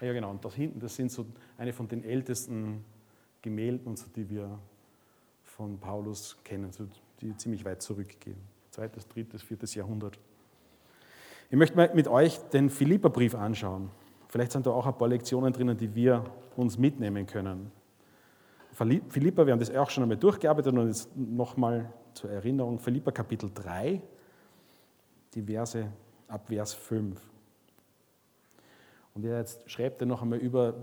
ja 0.02 0.14
genau, 0.14 0.32
und 0.32 0.44
das 0.44 0.56
hinten, 0.56 0.80
das 0.80 0.96
sind 0.96 1.12
so 1.12 1.26
eine 1.58 1.74
von 1.74 1.88
den 1.88 2.04
ältesten 2.04 2.84
Gemälden, 3.42 3.88
und 3.88 3.98
so, 3.98 4.08
die 4.16 4.30
wir 4.30 4.60
von 5.44 5.78
Paulus 5.78 6.38
kennen, 6.44 6.72
so, 6.72 6.88
die 7.20 7.36
ziemlich 7.38 7.66
weit 7.66 7.82
zurückgehen. 7.82 8.38
Zweites, 8.72 9.08
drittes, 9.08 9.42
viertes 9.44 9.76
Jahrhundert. 9.76 10.18
Ich 11.50 11.58
möchte 11.58 11.76
mal 11.76 11.92
mit 11.94 12.08
euch 12.08 12.38
den 12.50 12.70
Philipperbrief 12.70 13.36
anschauen. 13.36 13.90
Vielleicht 14.30 14.54
sind 14.54 14.66
da 14.66 14.72
auch 14.72 14.86
ein 14.86 14.98
paar 14.98 15.10
Lektionen 15.10 15.52
drinnen, 15.52 15.78
die 15.78 15.94
wir 15.94 16.24
uns 16.56 16.78
mitnehmen 16.78 17.26
können. 17.26 17.72
Philippa, 18.74 19.46
wir 19.46 19.52
haben 19.52 19.60
das 19.60 19.76
auch 19.76 19.90
schon 19.90 20.04
einmal 20.04 20.18
durchgearbeitet 20.18 20.74
und 20.74 20.88
jetzt 20.88 21.16
nochmal 21.16 21.92
zur 22.14 22.30
Erinnerung, 22.30 22.80
Philippa 22.80 23.12
Kapitel 23.12 23.52
3, 23.54 24.02
die 25.34 25.42
Verse 25.42 25.92
ab 26.28 26.48
Vers 26.48 26.74
5. 26.74 27.31
Und 29.13 29.24
jetzt 29.24 29.69
schreibt 29.69 30.02
er 30.02 30.08
noch 30.08 30.21
einmal 30.21 30.39
über, 30.39 30.76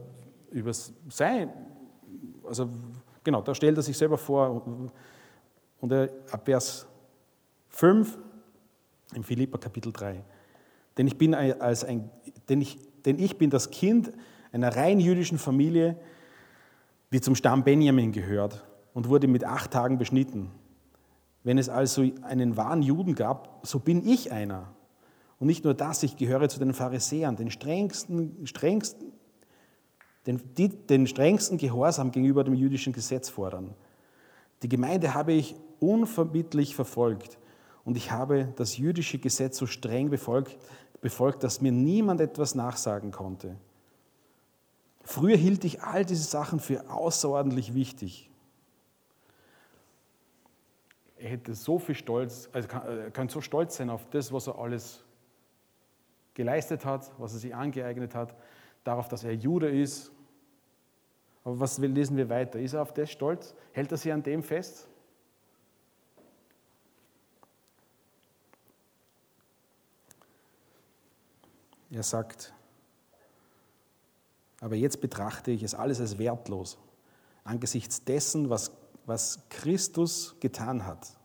über 0.50 0.72
sein, 0.72 1.50
also 2.46 2.68
genau, 3.24 3.42
da 3.42 3.54
stellt 3.54 3.76
er 3.76 3.82
sich 3.82 3.96
selber 3.96 4.18
vor 4.18 4.62
und 5.80 5.92
er, 5.92 6.10
ab 6.30 6.44
Vers 6.44 6.86
5 7.68 8.18
im 9.14 9.22
Philippa 9.22 9.58
Kapitel 9.58 9.92
3. 9.92 10.22
Denn 10.96 11.06
ich 11.06 11.16
bin 11.16 11.34
als 11.34 11.84
ein, 11.84 12.10
denn 12.48 12.60
ich, 12.60 12.78
denn 13.04 13.18
ich 13.18 13.38
bin 13.38 13.50
das 13.50 13.70
Kind 13.70 14.12
einer 14.52 14.74
rein 14.74 15.00
jüdischen 15.00 15.38
Familie, 15.38 15.96
die 17.12 17.20
zum 17.20 17.34
Stamm 17.34 17.64
Benjamin 17.64 18.12
gehört 18.12 18.66
und 18.94 19.08
wurde 19.08 19.28
mit 19.28 19.44
acht 19.44 19.70
Tagen 19.70 19.98
beschnitten. 19.98 20.50
Wenn 21.44 21.56
es 21.56 21.68
also 21.68 22.04
einen 22.22 22.56
wahren 22.56 22.82
Juden 22.82 23.14
gab, 23.14 23.60
so 23.64 23.78
bin 23.78 24.06
ich 24.06 24.32
einer. 24.32 24.74
Und 25.40 25.46
nicht 25.46 25.64
nur 25.64 25.74
das, 25.74 26.02
ich 26.02 26.16
gehöre 26.16 26.48
zu 26.48 26.58
den 26.58 26.74
Pharisäern, 26.74 27.36
den 27.36 27.50
strengsten, 27.50 28.46
strengsten, 28.46 29.12
den, 30.26 30.42
die 30.54 30.68
den 30.68 31.06
strengsten 31.06 31.58
Gehorsam 31.58 32.10
gegenüber 32.10 32.44
dem 32.44 32.54
jüdischen 32.54 32.92
Gesetz 32.92 33.28
fordern. 33.28 33.74
Die 34.62 34.68
Gemeinde 34.68 35.14
habe 35.14 35.32
ich 35.32 35.54
unvermittlich 35.78 36.74
verfolgt 36.74 37.38
und 37.84 37.96
ich 37.96 38.10
habe 38.10 38.52
das 38.56 38.76
jüdische 38.76 39.18
Gesetz 39.18 39.56
so 39.58 39.66
streng 39.66 40.10
befolgt, 40.10 40.58
befolgt, 41.00 41.44
dass 41.44 41.60
mir 41.60 41.72
niemand 41.72 42.20
etwas 42.20 42.56
nachsagen 42.56 43.12
konnte. 43.12 43.56
Früher 45.04 45.36
hielt 45.36 45.64
ich 45.64 45.82
all 45.82 46.04
diese 46.04 46.24
Sachen 46.24 46.58
für 46.58 46.90
außerordentlich 46.90 47.72
wichtig. 47.74 48.28
Er 51.16 51.30
hätte 51.30 51.54
so 51.54 51.78
viel 51.78 51.94
Stolz, 51.94 52.48
also 52.52 52.68
kann, 52.68 53.12
kann 53.12 53.28
so 53.28 53.40
stolz 53.40 53.76
sein 53.76 53.88
auf 53.88 54.04
das, 54.10 54.32
was 54.32 54.48
er 54.48 54.58
alles 54.58 55.04
geleistet 56.38 56.84
hat, 56.84 57.12
was 57.18 57.34
er 57.34 57.40
sich 57.40 57.54
angeeignet 57.54 58.14
hat, 58.14 58.32
darauf, 58.84 59.08
dass 59.08 59.24
er 59.24 59.34
Jude 59.34 59.68
ist. 59.68 60.12
Aber 61.42 61.58
was 61.58 61.78
lesen 61.78 62.16
wir 62.16 62.28
weiter? 62.28 62.60
Ist 62.60 62.74
er 62.74 62.82
auf 62.82 62.94
das 62.94 63.10
stolz? 63.10 63.54
Hält 63.72 63.90
er 63.90 63.98
sich 63.98 64.12
an 64.12 64.22
dem 64.22 64.44
fest? 64.44 64.88
Er 71.90 72.04
sagt, 72.04 72.54
aber 74.60 74.76
jetzt 74.76 75.00
betrachte 75.00 75.50
ich 75.50 75.64
es 75.64 75.74
alles 75.74 76.00
als 76.00 76.18
wertlos 76.18 76.78
angesichts 77.48 78.04
dessen, 78.04 78.50
was, 78.50 78.70
was 79.06 79.40
Christus 79.48 80.36
getan 80.38 80.86
hat. 80.86 81.16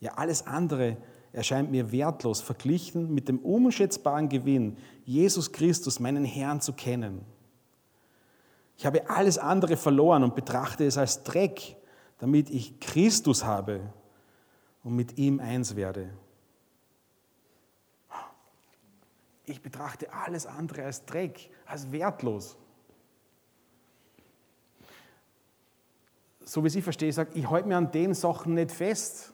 Ja, 0.00 0.12
alles 0.14 0.46
andere 0.46 0.96
erscheint 1.38 1.70
mir 1.70 1.92
wertlos 1.92 2.40
verglichen 2.40 3.14
mit 3.14 3.28
dem 3.28 3.38
unschätzbaren 3.38 4.28
Gewinn, 4.28 4.76
Jesus 5.04 5.52
Christus, 5.52 6.00
meinen 6.00 6.24
Herrn, 6.24 6.60
zu 6.60 6.72
kennen. 6.72 7.24
Ich 8.76 8.84
habe 8.84 9.08
alles 9.08 9.38
andere 9.38 9.76
verloren 9.76 10.24
und 10.24 10.34
betrachte 10.34 10.84
es 10.84 10.98
als 10.98 11.22
Dreck, 11.22 11.76
damit 12.18 12.50
ich 12.50 12.80
Christus 12.80 13.44
habe 13.44 13.80
und 14.82 14.96
mit 14.96 15.16
ihm 15.16 15.38
eins 15.38 15.76
werde. 15.76 16.10
Ich 19.46 19.62
betrachte 19.62 20.12
alles 20.12 20.44
andere 20.44 20.84
als 20.84 21.04
Dreck, 21.06 21.50
als 21.66 21.90
wertlos. 21.92 22.56
So 26.44 26.64
wie 26.64 26.76
ich 26.76 26.82
verstehe, 26.82 27.12
sage, 27.12 27.30
ich 27.34 27.48
halte 27.48 27.68
mir 27.68 27.76
an 27.76 27.92
den 27.92 28.12
Sachen 28.12 28.54
nicht 28.54 28.72
fest. 28.72 29.32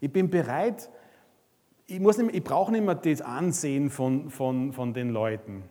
Ich 0.00 0.12
bin 0.12 0.30
bereit, 0.30 0.90
ich, 1.86 2.00
muss 2.00 2.18
nicht, 2.18 2.34
ich 2.34 2.44
brauche 2.44 2.70
nicht 2.70 2.84
mehr 2.84 2.94
das 2.94 3.20
Ansehen 3.20 3.90
von, 3.90 4.30
von, 4.30 4.72
von 4.72 4.92
den 4.92 5.10
Leuten 5.10 5.64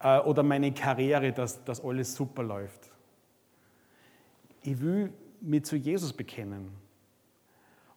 äh, 0.00 0.18
oder 0.20 0.42
meine 0.42 0.72
Karriere, 0.72 1.32
dass, 1.32 1.62
dass 1.64 1.84
alles 1.84 2.14
super 2.14 2.42
läuft. 2.42 2.90
Ich 4.62 4.80
will 4.80 5.12
mich 5.40 5.64
zu 5.64 5.76
Jesus 5.76 6.12
bekennen. 6.12 6.70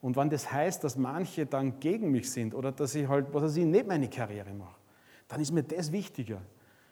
Und 0.01 0.15
wenn 0.15 0.29
das 0.29 0.51
heißt, 0.51 0.83
dass 0.83 0.95
manche 0.95 1.45
dann 1.45 1.79
gegen 1.79 2.11
mich 2.11 2.31
sind 2.31 2.53
oder 2.53 2.71
dass 2.71 2.95
ich 2.95 3.07
halt, 3.07 3.33
was 3.33 3.43
weiß 3.43 3.57
ich, 3.57 3.65
nicht 3.65 3.87
meine 3.87 4.09
Karriere 4.09 4.53
mache, 4.53 4.75
dann 5.27 5.41
ist 5.41 5.51
mir 5.51 5.63
das 5.63 5.91
wichtiger. 5.91 6.41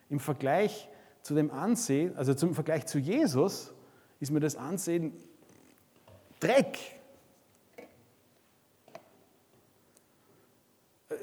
Im 0.10 0.20
Vergleich 0.20 0.89
zu 1.22 1.36
dem 1.36 1.52
Ansehen, 1.52 2.15
also 2.17 2.34
zum 2.34 2.54
Vergleich 2.54 2.86
zu 2.86 3.00
Jesus, 3.00 3.74
ist 4.20 4.32
mir 4.32 4.39
das 4.39 4.56
Ansehen 4.56 5.13
Dreck. 6.39 6.78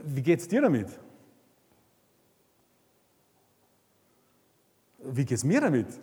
Wie 0.02 0.22
geht 0.22 0.40
es 0.40 0.48
dir 0.48 0.62
damit? 0.62 0.88
Wie 4.98 5.24
geht 5.24 5.36
es 5.36 5.44
mir 5.44 5.60
damit? 5.60 6.00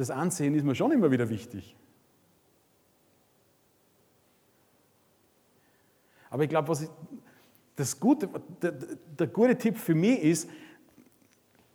das 0.00 0.10
Ansehen 0.10 0.54
ist 0.54 0.64
mir 0.64 0.74
schon 0.74 0.92
immer 0.92 1.10
wieder 1.10 1.28
wichtig. 1.28 1.76
Aber 6.30 6.42
ich 6.44 6.48
glaube, 6.48 6.68
was 6.68 6.80
ich, 6.80 6.88
das 7.76 8.00
Gute, 8.00 8.30
der, 8.62 8.72
der 9.18 9.26
gute 9.26 9.58
Tipp 9.58 9.76
für 9.76 9.94
mich 9.94 10.20
ist, 10.20 10.48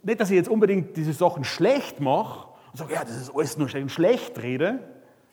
nicht, 0.02 0.20
dass 0.20 0.32
ich 0.32 0.38
jetzt 0.38 0.50
unbedingt 0.50 0.98
diese 0.98 1.14
Sachen 1.14 1.44
schlecht 1.44 2.00
mache 2.00 2.50
und 2.72 2.80
sage, 2.80 2.96
ja, 2.96 3.04
das 3.04 3.16
ist 3.16 3.30
alles 3.30 3.60
nur 3.60 3.70
schlecht, 3.70 3.92
schlecht 3.92 4.42
rede. 4.42 4.80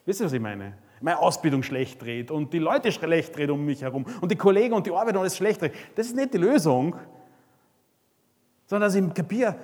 Wisst 0.05 0.21
ihr, 0.21 0.27
was 0.27 0.35
ich 0.35 0.41
meine? 0.41 0.77
Meine 1.03 1.19
Ausbildung 1.19 1.63
schlecht 1.63 2.01
dreht 2.01 2.31
und 2.31 2.53
die 2.53 2.59
Leute 2.59 2.93
schlecht 2.93 3.37
dreht 3.37 3.51
um 3.51 3.65
mich 3.65 3.83
herum 3.83 4.07
und 4.21 4.31
die 4.31 4.37
Kollegen 4.37 4.73
und 4.73 4.87
die 4.87 4.93
Arbeit 4.93 5.17
alles 5.17 5.37
schlecht 5.37 5.61
dreht. 5.61 5.75
Das 5.97 6.07
ist 6.07 6.17
nicht 6.17 6.33
die 6.33 6.39
Lösung, 6.39 6.97
sondern 8.67 8.89
dass 8.89 8.95
ich 8.95 9.15
kapiere 9.15 9.57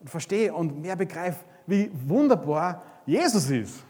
und 0.00 0.08
verstehe 0.08 0.54
und 0.54 0.80
mehr 0.80 0.96
begreife, 0.96 1.44
wie 1.66 1.90
wunderbar 2.06 2.82
Jesus 3.06 3.50
ist. 3.50 3.84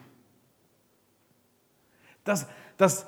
Dass, 2.24 2.46
dass 2.78 3.06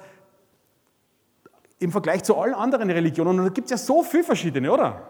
im 1.78 1.90
Vergleich 1.90 2.22
zu 2.22 2.37
allen 2.37 2.54
anderen 2.54 2.90
Religionen, 2.90 3.38
und 3.38 3.46
da 3.46 3.50
gibt 3.50 3.66
es 3.66 3.70
ja 3.70 3.78
so 3.78 4.02
viele 4.02 4.24
verschiedene, 4.24 4.70
oder? 4.70 5.09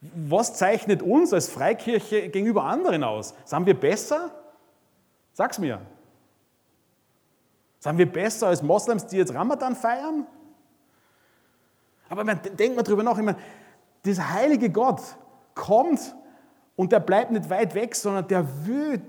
Was 0.00 0.54
zeichnet 0.54 1.02
uns 1.02 1.32
als 1.32 1.48
Freikirche 1.48 2.28
gegenüber 2.28 2.64
anderen 2.64 3.04
aus? 3.04 3.34
Sind 3.44 3.66
wir 3.66 3.78
besser? 3.78 4.30
Sag's 5.32 5.58
mir. 5.58 5.80
Sind 7.86 7.98
wir 7.98 8.12
besser 8.12 8.48
als 8.48 8.64
Moslems, 8.64 9.06
die 9.06 9.16
jetzt 9.16 9.32
Ramadan 9.32 9.76
feiern? 9.76 10.26
Aber 12.08 12.24
man, 12.24 12.40
denkt 12.58 12.74
mal 12.74 12.82
drüber 12.82 13.04
nach, 13.04 13.16
ich 13.16 13.24
meine, 13.24 13.38
dieser 14.04 14.28
heilige 14.32 14.70
Gott 14.70 15.00
kommt 15.54 16.16
und 16.74 16.90
der 16.90 16.98
bleibt 16.98 17.30
nicht 17.30 17.48
weit 17.48 17.76
weg, 17.76 17.94
sondern 17.94 18.26
der 18.26 18.66
will 18.66 19.00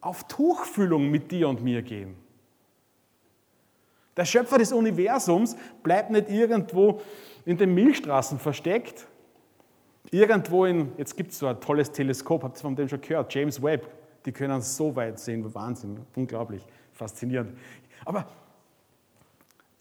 auf 0.00 0.22
Tuchfühlung 0.28 1.10
mit 1.10 1.32
dir 1.32 1.48
und 1.48 1.64
mir 1.64 1.82
gehen. 1.82 2.14
Der 4.16 4.24
Schöpfer 4.24 4.58
des 4.58 4.72
Universums 4.72 5.56
bleibt 5.82 6.10
nicht 6.10 6.30
irgendwo 6.30 7.00
in 7.44 7.56
den 7.56 7.74
Milchstraßen 7.74 8.38
versteckt, 8.38 9.08
irgendwo 10.12 10.64
in, 10.64 10.92
jetzt 10.96 11.16
gibt 11.16 11.32
es 11.32 11.40
so 11.40 11.48
ein 11.48 11.60
tolles 11.60 11.90
Teleskop, 11.90 12.44
habt 12.44 12.56
ihr 12.56 12.60
von 12.60 12.76
dem 12.76 12.88
schon 12.88 13.00
gehört, 13.00 13.34
James 13.34 13.60
Webb, 13.60 13.84
die 14.24 14.30
können 14.30 14.62
so 14.62 14.94
weit 14.94 15.18
sehen, 15.18 15.52
Wahnsinn, 15.52 15.98
unglaublich, 16.14 16.64
faszinierend. 16.92 17.58
Aber 18.04 18.26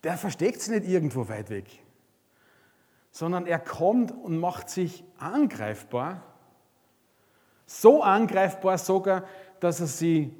der 0.04 0.18
versteckt 0.18 0.62
sich 0.62 0.74
nicht 0.74 0.88
irgendwo 0.88 1.28
weit 1.28 1.50
weg, 1.50 1.66
sondern 3.12 3.46
er 3.46 3.60
kommt 3.60 4.12
und 4.12 4.40
macht 4.40 4.70
sich 4.70 5.04
angreifbar, 5.18 6.24
so 7.66 8.04
angreifbar 8.04 8.78
sogar, 8.78 9.26
dass 9.60 9.80
er 9.80 9.88
sie 9.88 10.36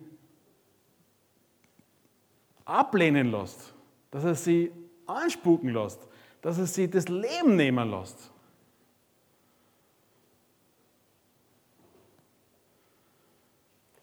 ablehnen 2.66 3.32
lässt, 3.32 3.74
dass 4.10 4.24
er 4.24 4.36
sie 4.36 4.72
anspuken 5.06 5.70
lässt, 5.70 6.08
dass 6.42 6.58
er 6.58 6.66
sie 6.66 6.90
das 6.90 7.08
Leben 7.08 7.56
nehmen 7.56 7.90
lässt. 7.90 8.32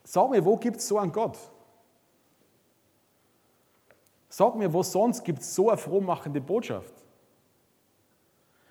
Sag 0.03 0.31
mir, 0.31 0.43
wo 0.43 0.57
gibt 0.57 0.77
es 0.77 0.87
so 0.87 0.97
einen 0.97 1.11
Gott? 1.11 1.37
Sag 4.39 4.55
mir, 4.55 4.71
wo 4.71 4.81
sonst 4.81 5.21
gibt 5.25 5.41
es 5.41 5.53
so 5.53 5.67
eine 5.67 5.77
frohmachende 5.77 6.39
Botschaft? 6.39 6.93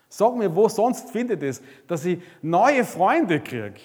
Sag 0.09 0.35
mir, 0.35 0.57
wo 0.57 0.66
sonst 0.66 1.11
findet 1.11 1.42
es, 1.42 1.61
dass 1.87 2.07
ich 2.07 2.22
neue 2.40 2.87
Freunde 2.87 3.38
kriege, 3.38 3.78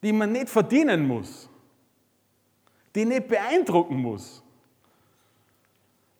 die 0.00 0.12
man 0.12 0.30
nicht 0.30 0.48
verdienen 0.48 1.08
muss, 1.08 1.48
die 2.94 3.00
ich 3.00 3.06
nicht 3.06 3.26
beeindrucken 3.26 3.96
muss. 3.96 4.44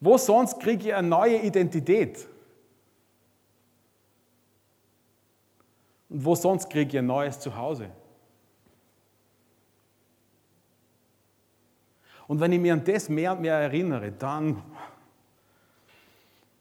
Wo 0.00 0.18
sonst 0.18 0.58
kriege 0.58 0.88
ich 0.88 0.92
eine 0.92 1.06
neue 1.06 1.42
Identität? 1.42 2.26
Und 6.08 6.24
wo 6.24 6.34
sonst 6.34 6.68
kriege 6.68 6.90
ich 6.90 6.98
ein 6.98 7.06
neues 7.06 7.38
Zuhause? 7.38 7.88
Und 12.28 12.40
wenn 12.40 12.52
ich 12.52 12.60
mich 12.60 12.72
an 12.72 12.84
das 12.84 13.08
mehr 13.08 13.32
und 13.32 13.40
mehr 13.40 13.56
erinnere, 13.56 14.12
dann, 14.12 14.62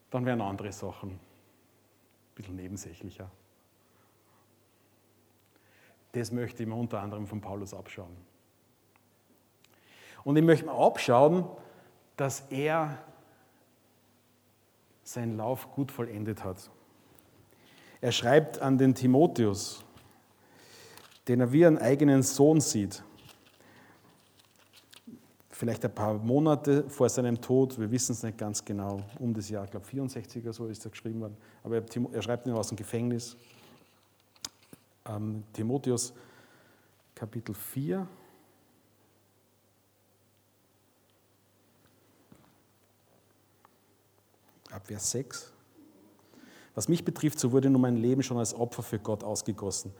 dann 0.09 0.25
werden 0.25 0.41
andere 0.41 0.71
Sachen 0.71 1.11
ein 1.11 1.19
bisschen 2.35 2.55
nebensächlicher. 2.55 3.29
Das 6.13 6.31
möchte 6.31 6.63
ich 6.63 6.69
mir 6.69 6.75
unter 6.75 7.01
anderem 7.01 7.27
von 7.27 7.39
Paulus 7.39 7.73
abschauen. 7.73 8.15
Und 10.23 10.35
ich 10.35 10.43
möchte 10.43 10.65
mir 10.65 10.73
abschauen, 10.73 11.45
dass 12.17 12.41
er 12.49 12.97
seinen 15.03 15.37
Lauf 15.37 15.71
gut 15.71 15.91
vollendet 15.91 16.43
hat. 16.43 16.69
Er 18.01 18.11
schreibt 18.11 18.59
an 18.59 18.77
den 18.77 18.93
Timotheus, 18.93 19.83
den 21.27 21.39
er 21.39 21.51
wie 21.51 21.65
einen 21.65 21.77
eigenen 21.77 22.23
Sohn 22.23 22.61
sieht 22.61 23.03
vielleicht 25.61 25.85
ein 25.85 25.93
paar 25.93 26.15
Monate 26.15 26.89
vor 26.89 27.07
seinem 27.07 27.39
Tod, 27.39 27.77
wir 27.77 27.91
wissen 27.91 28.13
es 28.13 28.23
nicht 28.23 28.35
ganz 28.35 28.65
genau, 28.65 28.99
um 29.19 29.31
das 29.31 29.47
Jahr, 29.47 29.63
ich 29.63 29.69
glaube 29.69 29.85
64 29.85 30.41
oder 30.41 30.53
so 30.53 30.65
ist 30.65 30.83
er 30.83 30.89
geschrieben 30.89 31.21
worden, 31.21 31.37
aber 31.63 31.83
er 32.13 32.21
schreibt 32.23 32.47
ihn 32.47 32.53
aus 32.53 32.69
dem 32.69 32.77
Gefängnis. 32.77 33.37
Ähm, 35.05 35.43
Timotheus 35.53 36.13
Kapitel 37.13 37.53
4. 37.53 38.07
Ab 44.71 44.87
Vers 44.87 45.11
6. 45.11 45.53
Was 46.73 46.87
mich 46.87 47.05
betrifft, 47.05 47.37
so 47.37 47.51
wurde 47.51 47.69
nun 47.69 47.81
mein 47.81 47.97
Leben 47.97 48.23
schon 48.23 48.39
als 48.39 48.55
Opfer 48.55 48.81
für 48.81 48.97
Gott 48.97 49.23
ausgegossen. 49.23 49.93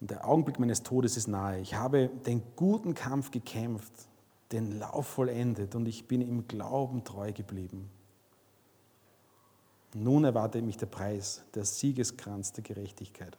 Und 0.00 0.10
der 0.10 0.26
Augenblick 0.26 0.58
meines 0.58 0.82
Todes 0.82 1.16
ist 1.16 1.28
nahe. 1.28 1.60
Ich 1.60 1.74
habe 1.74 2.10
den 2.26 2.42
guten 2.56 2.94
Kampf 2.94 3.30
gekämpft 3.30 4.08
den 4.52 4.78
Lauf 4.78 5.06
vollendet 5.06 5.74
und 5.74 5.86
ich 5.86 6.06
bin 6.06 6.20
im 6.20 6.46
Glauben 6.46 7.04
treu 7.04 7.32
geblieben. 7.32 7.90
Nun 9.94 10.24
erwartet 10.24 10.64
mich 10.64 10.76
der 10.76 10.86
Preis, 10.86 11.42
der 11.54 11.64
Siegeskranz 11.64 12.52
der 12.52 12.62
Gerechtigkeit, 12.62 13.36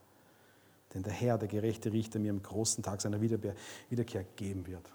den 0.94 1.04
der 1.04 1.14
Herr, 1.14 1.38
der 1.38 1.48
gerechte 1.48 1.94
Richter, 1.94 2.20
mir 2.20 2.32
am 2.32 2.42
großen 2.42 2.84
Tag 2.84 3.02
seiner 3.02 3.22
Wiederkehr 3.22 4.26
geben 4.36 4.66
wird. 4.66 4.92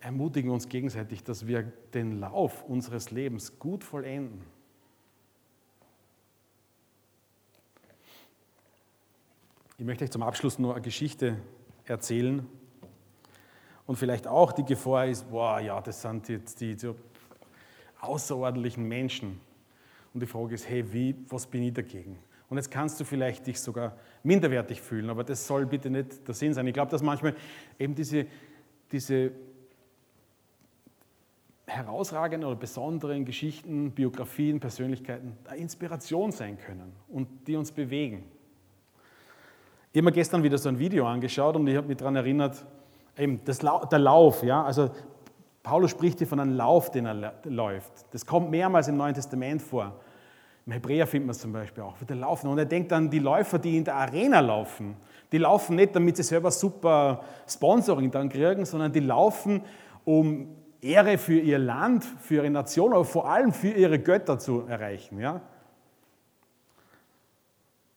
Ermutigen 0.00 0.50
uns 0.50 0.68
gegenseitig, 0.68 1.24
dass 1.24 1.46
wir 1.46 1.62
den 1.94 2.20
Lauf 2.20 2.62
unseres 2.64 3.10
Lebens 3.10 3.58
gut 3.58 3.82
vollenden. 3.82 4.44
Ich 9.76 9.84
möchte 9.84 10.04
euch 10.04 10.10
zum 10.10 10.22
Abschluss 10.22 10.58
nur 10.58 10.74
eine 10.74 10.82
Geschichte 10.82 11.40
erzählen, 11.84 12.46
und 13.86 13.96
vielleicht 13.96 14.26
auch 14.26 14.52
die 14.52 14.64
Gefahr 14.64 15.06
ist, 15.06 15.30
boah, 15.30 15.60
ja, 15.60 15.80
das 15.80 16.02
sind 16.02 16.28
jetzt 16.28 16.60
die 16.60 16.74
so 16.74 16.96
außerordentlichen 18.00 18.84
Menschen. 18.84 19.40
Und 20.12 20.20
die 20.20 20.26
Frage 20.26 20.54
ist, 20.54 20.68
hey, 20.68 20.92
wie, 20.92 21.14
was 21.28 21.46
bin 21.46 21.62
ich 21.62 21.74
dagegen? 21.74 22.18
Und 22.48 22.56
jetzt 22.56 22.70
kannst 22.70 23.00
du 23.00 23.04
vielleicht 23.04 23.46
dich 23.46 23.60
sogar 23.60 23.96
minderwertig 24.22 24.80
fühlen, 24.80 25.10
aber 25.10 25.24
das 25.24 25.46
soll 25.46 25.66
bitte 25.66 25.90
nicht 25.90 26.26
der 26.26 26.34
Sinn 26.34 26.54
sein. 26.54 26.66
Ich 26.66 26.74
glaube, 26.74 26.90
dass 26.90 27.02
manchmal 27.02 27.34
eben 27.78 27.94
diese, 27.94 28.26
diese 28.92 29.32
herausragenden 31.66 32.48
oder 32.48 32.56
besonderen 32.56 33.24
Geschichten, 33.24 33.90
Biografien, 33.90 34.60
Persönlichkeiten 34.60 35.36
eine 35.46 35.58
Inspiration 35.58 36.30
sein 36.30 36.58
können 36.58 36.92
und 37.08 37.26
die 37.46 37.56
uns 37.56 37.72
bewegen. 37.72 38.24
Ich 39.92 39.98
habe 39.98 40.06
mir 40.06 40.12
gestern 40.12 40.42
wieder 40.42 40.58
so 40.58 40.68
ein 40.68 40.78
Video 40.78 41.06
angeschaut 41.06 41.56
und 41.56 41.66
ich 41.66 41.76
habe 41.76 41.88
mich 41.88 41.96
daran 41.96 42.16
erinnert, 42.16 42.64
Eben 43.16 43.40
das, 43.44 43.58
der 43.58 43.98
Lauf, 43.98 44.42
ja, 44.42 44.64
also 44.64 44.90
Paulus 45.62 45.92
spricht 45.92 46.18
hier 46.18 46.26
von 46.26 46.40
einem 46.40 46.56
Lauf, 46.56 46.90
den 46.90 47.06
er 47.06 47.34
läuft. 47.44 47.92
Das 48.10 48.26
kommt 48.26 48.50
mehrmals 48.50 48.88
im 48.88 48.96
Neuen 48.96 49.14
Testament 49.14 49.62
vor. 49.62 49.94
Im 50.66 50.72
Hebräer 50.72 51.06
findet 51.06 51.26
man 51.26 51.32
es 51.32 51.40
zum 51.40 51.52
Beispiel 51.52 51.82
auch, 51.82 52.00
wie 52.00 52.04
der 52.04 52.16
Laufen. 52.16 52.48
Und 52.48 52.58
er 52.58 52.64
denkt 52.64 52.92
an 52.92 53.10
die 53.10 53.18
Läufer, 53.18 53.58
die 53.58 53.76
in 53.76 53.84
der 53.84 53.96
Arena 53.96 54.40
laufen. 54.40 54.96
Die 55.32 55.38
laufen 55.38 55.76
nicht, 55.76 55.94
damit 55.94 56.16
sie 56.16 56.22
selber 56.22 56.50
super 56.50 57.22
Sponsoring 57.48 58.10
dann 58.10 58.28
kriegen, 58.28 58.64
sondern 58.64 58.92
die 58.92 59.00
laufen, 59.00 59.62
um 60.04 60.48
Ehre 60.80 61.16
für 61.16 61.38
ihr 61.38 61.58
Land, 61.58 62.04
für 62.04 62.36
ihre 62.36 62.50
Nation, 62.50 62.92
aber 62.92 63.04
vor 63.04 63.28
allem 63.28 63.52
für 63.52 63.70
ihre 63.70 63.98
Götter 63.98 64.38
zu 64.38 64.66
erreichen. 64.66 65.18
Ja? 65.18 65.40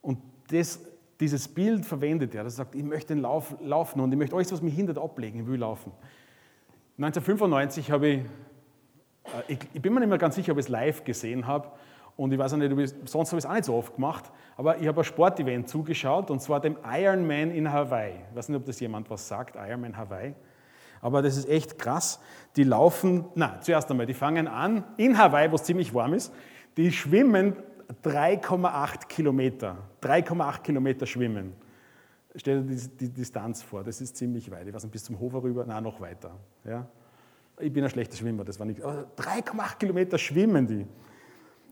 Und 0.02 0.20
das 0.50 0.80
dieses 1.20 1.48
Bild 1.48 1.86
verwendet 1.86 2.36
er. 2.36 2.44
Er 2.44 2.50
sagt, 2.50 2.76
ich 2.76 2.84
möchte 2.84 3.14
den 3.14 3.22
Lauf 3.22 3.56
laufen 3.62 4.00
und 4.00 4.12
ich 4.12 4.18
möchte 4.18 4.36
alles, 4.36 4.52
was 4.52 4.62
mich 4.62 4.76
hindert, 4.76 4.98
ablegen. 4.98 5.42
Ich 5.42 5.48
will 5.48 5.60
laufen. 5.60 5.92
1995 6.98 7.92
habe 7.92 8.08
ich, 8.08 8.20
äh, 8.20 9.54
ich, 9.54 9.60
ich 9.74 9.82
bin 9.82 9.94
mir 9.94 10.00
nicht 10.00 10.10
mehr 10.10 10.18
ganz 10.18 10.36
sicher, 10.36 10.52
ob 10.52 10.60
ich 10.60 10.66
es 10.66 10.70
live 10.70 11.04
gesehen 11.04 11.48
habe. 11.48 11.72
Und 12.16 12.32
ich 12.32 12.40
weiß 12.40 12.54
auch 12.54 12.58
nicht, 12.58 12.72
ob 12.72 12.80
ich, 12.80 12.92
sonst 13.06 13.30
habe 13.30 13.38
ich 13.38 13.46
es 13.46 13.50
auch 13.50 13.54
nicht 13.54 13.66
so 13.66 13.76
oft 13.76 13.96
gemacht, 13.96 14.32
aber 14.56 14.80
ich 14.80 14.88
habe 14.88 15.02
ein 15.02 15.04
Sportevent 15.04 15.70
zugeschaut 15.70 16.32
und 16.32 16.42
zwar 16.42 16.60
dem 16.60 16.76
Ironman 16.84 17.52
in 17.52 17.72
Hawaii. 17.72 18.14
Ich 18.32 18.36
weiß 18.36 18.50
nicht, 18.50 18.58
ob 18.58 18.66
das 18.66 18.80
jemand 18.80 19.08
was 19.12 19.28
sagt, 19.28 19.56
Ironman 19.56 19.96
Hawaii. 19.96 20.34
Aber 21.00 21.22
das 21.22 21.38
ist 21.38 21.48
echt 21.48 21.78
krass. 21.78 22.20
Die 22.56 22.64
laufen, 22.64 23.26
na, 23.36 23.62
zuerst 23.62 23.92
einmal, 23.92 24.08
die 24.08 24.16
fangen 24.16 24.48
an 24.48 24.84
in 24.98 25.16
Hawaii, 25.16 25.52
wo 25.52 25.56
es 25.56 25.64
ziemlich 25.64 25.94
warm 25.94 26.16
ist. 26.16 26.34
Die 26.76 26.92
schwimmen 26.92 27.56
3,8 28.04 29.08
Kilometer. 29.08 29.78
3,8 30.02 30.62
Kilometer 30.62 31.06
schwimmen. 31.06 31.54
Stell 32.36 32.62
dir 32.64 32.76
die, 32.76 32.88
die, 32.98 33.10
Distanz 33.10 33.64
vor, 33.64 33.84
das 33.84 34.00
ist 34.02 34.16
ziemlich 34.16 34.52
weit. 34.52 34.68
Ich 34.68 34.74
weiß 34.74 34.84
nicht, 34.84 34.92
bis 34.92 35.04
zum 35.06 35.20
Hofer 35.20 35.42
rüber, 35.42 35.66
nein, 35.66 35.84
noch 35.84 36.00
weiter. 36.00 36.32
Ja? 36.64 36.86
Ich 37.60 37.74
bin 37.74 37.84
ein 37.84 37.90
schlechter 37.90 38.16
Schwimmer, 38.16 38.44
das 38.44 38.60
war 38.60 38.66
nicht. 38.68 38.84
3,8 38.84 39.78
Kilometer 39.80 40.18
schwimmen 40.18 40.68
die. 40.68 40.86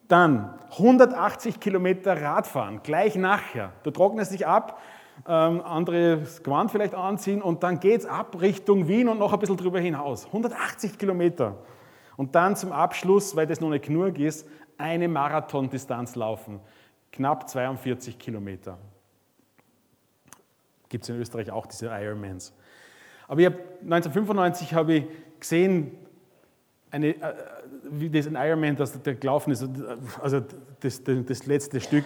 Dann 0.08 0.54
180 0.72 1.60
Kilometer 1.60 2.20
Radfahren, 2.20 2.82
gleich 2.82 3.16
nachher. 3.16 3.74
Du 3.84 3.92
trocknest 3.92 4.34
dich 4.34 4.48
ab, 4.48 4.82
ähm, 5.28 5.62
andere 5.62 6.24
Gewand 6.44 6.72
vielleicht 6.72 6.96
anziehen 6.96 7.42
und 7.42 7.64
dann 7.64 7.80
geht 7.80 8.02
es 8.02 8.06
ab 8.06 8.40
Richtung 8.42 8.88
Wien 8.88 9.08
und 9.10 9.20
noch 9.20 9.34
ein 9.34 9.40
bisschen 9.40 9.58
drüber 9.58 9.80
hinaus. 9.80 10.26
180 10.28 10.98
Kilometer. 10.98 11.56
Und 12.18 12.36
dann 12.36 12.56
zum 12.56 12.72
Abschluss, 12.72 13.36
weil 13.36 13.46
das 13.46 13.62
noch 13.62 13.70
nicht 13.70 13.86
genug 13.86 14.18
ist, 14.18 14.48
eine 14.78 15.08
Marathondistanz 15.08 16.16
laufen, 16.16 16.60
knapp 17.12 17.50
42 17.50 18.18
Kilometer. 18.20 18.78
Gibt 20.90 21.04
es 21.04 21.10
in 21.10 21.20
Österreich 21.20 21.52
auch 21.52 21.66
diese 21.66 21.88
Ironmans. 21.88 22.54
Aber 23.28 23.40
ich 23.40 23.48
hab, 23.48 23.54
1995 23.82 24.74
habe 24.74 24.94
ich 24.94 25.06
gesehen, 25.40 25.92
eine, 26.92 27.10
äh, 27.10 27.34
wie 27.84 28.10
das 28.10 28.26
in 28.26 28.36
Ironman, 28.36 28.76
dass 28.76 29.02
der 29.02 29.16
gelaufen 29.16 29.52
ist, 29.52 29.68
also 30.22 30.42
das, 30.80 31.04
das, 31.04 31.26
das 31.26 31.46
letzte 31.46 31.82
Stück, 31.82 32.06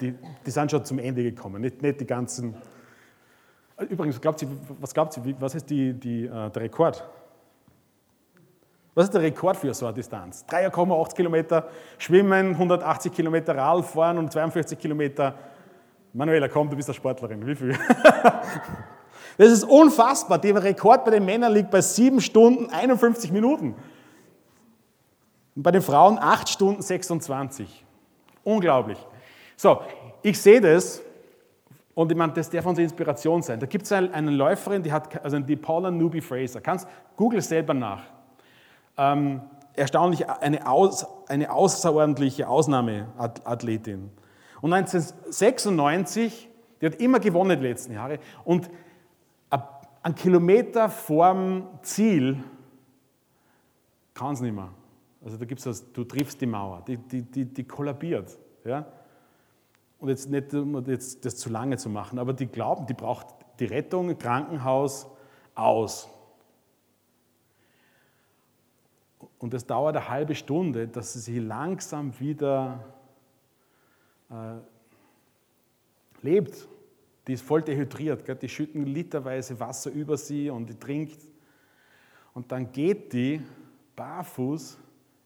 die, 0.00 0.14
die 0.44 0.50
sind 0.50 0.70
schon 0.70 0.84
zum 0.84 0.98
Ende 0.98 1.22
gekommen, 1.22 1.62
nicht, 1.62 1.82
nicht 1.82 2.00
die 2.00 2.06
ganzen. 2.06 2.54
Übrigens, 3.88 4.20
glaubt 4.20 4.38
sie, 4.38 4.48
was 4.80 4.94
glaubt 4.94 5.12
sie, 5.12 5.36
was 5.40 5.54
ist 5.54 5.68
die, 5.70 5.92
die, 5.92 6.26
äh, 6.26 6.50
der 6.50 6.62
Rekord? 6.62 7.04
Was 8.94 9.06
ist 9.06 9.14
der 9.14 9.22
Rekord 9.22 9.56
für 9.56 9.74
so 9.74 9.86
eine 9.86 9.94
Distanz? 9.94 10.44
3,8 10.48 11.14
Kilometer 11.14 11.68
Schwimmen, 11.98 12.50
180 12.50 13.12
Kilometer 13.12 13.56
Radfahren 13.56 14.18
und 14.18 14.32
42 14.32 14.78
Kilometer. 14.78 15.34
Manuela, 16.12 16.48
komm, 16.48 16.70
du 16.70 16.76
bist 16.76 16.88
eine 16.88 16.94
Sportlerin. 16.94 17.44
Wie 17.46 17.54
viel? 17.54 17.76
Das 19.36 19.50
ist 19.50 19.64
unfassbar. 19.64 20.38
Der 20.38 20.62
Rekord 20.62 21.04
bei 21.04 21.10
den 21.10 21.24
Männern 21.24 21.52
liegt 21.52 21.70
bei 21.70 21.80
7 21.80 22.20
Stunden 22.20 22.70
51 22.70 23.32
Minuten. 23.32 23.74
Und 25.56 25.62
bei 25.62 25.70
den 25.70 25.82
Frauen 25.82 26.18
8 26.18 26.48
Stunden 26.48 26.82
26. 26.82 27.84
Unglaublich. 28.44 28.98
So, 29.56 29.80
ich 30.22 30.40
sehe 30.40 30.60
das 30.60 31.00
und 31.94 32.10
ich 32.10 32.18
meine, 32.18 32.32
das 32.32 32.50
darf 32.50 32.66
unsere 32.66 32.84
Inspiration 32.84 33.42
sein. 33.42 33.60
Da 33.60 33.66
gibt 33.66 33.84
es 33.84 33.92
eine, 33.92 34.30
Läuferin, 34.30 34.82
die 34.82 34.92
hat, 34.92 35.24
also 35.24 35.38
die 35.38 35.56
Paula 35.56 35.90
Newby 35.90 36.20
Fraser. 36.20 36.60
Kannst 36.60 36.88
Google 37.16 37.40
selber 37.40 37.74
nach. 37.74 38.02
Ähm, 38.96 39.42
erstaunlich, 39.74 40.28
eine, 40.28 40.68
aus, 40.68 41.06
eine 41.28 41.52
außerordentliche 41.52 42.48
Ausnahmeathletin. 42.48 44.10
Und 44.60 44.72
1996, 44.72 46.48
die 46.80 46.86
hat 46.86 46.94
immer 46.96 47.20
gewonnen 47.20 47.60
die 47.60 47.66
letzten 47.66 47.92
Jahre. 47.92 48.18
Und 48.44 48.70
ein 50.04 50.14
Kilometer 50.14 50.90
vorm 50.90 51.66
Ziel 51.80 52.44
kann 54.12 54.34
es 54.34 54.42
nicht 54.42 54.54
mehr. 54.54 54.68
Also 55.24 55.38
da 55.38 55.46
gibt 55.46 55.60
es 55.60 55.64
das, 55.64 55.92
du 55.92 56.04
triffst 56.04 56.42
die 56.42 56.46
Mauer, 56.46 56.82
die, 56.86 56.98
die, 56.98 57.22
die, 57.22 57.46
die 57.46 57.64
kollabiert. 57.64 58.38
Ja? 58.66 58.84
Und 59.98 60.10
jetzt 60.10 60.28
nicht, 60.28 60.52
um 60.52 60.84
jetzt 60.86 61.24
das 61.24 61.36
zu 61.36 61.48
lange 61.48 61.78
zu 61.78 61.88
machen, 61.88 62.18
aber 62.18 62.34
die 62.34 62.46
glauben, 62.46 62.84
die 62.86 62.92
braucht 62.92 63.28
die 63.58 63.64
Rettung, 63.64 64.18
Krankenhaus, 64.18 65.06
aus. 65.54 66.10
Und 69.44 69.52
das 69.52 69.66
dauert 69.66 69.94
eine 69.94 70.08
halbe 70.08 70.34
Stunde, 70.34 70.88
dass 70.88 71.12
sie 71.12 71.18
sich 71.18 71.38
langsam 71.38 72.18
wieder 72.18 72.82
äh, 74.30 74.54
lebt. 76.22 76.66
Die 77.26 77.34
ist 77.34 77.42
voll 77.42 77.60
dehydriert, 77.60 78.24
gell? 78.24 78.36
die 78.36 78.48
schütten 78.48 78.86
literweise 78.86 79.60
Wasser 79.60 79.90
über 79.90 80.16
sie 80.16 80.48
und 80.48 80.70
die 80.70 80.78
trinkt. 80.78 81.20
Und 82.32 82.52
dann 82.52 82.72
geht 82.72 83.12
die 83.12 83.42
barfuß 83.96 84.78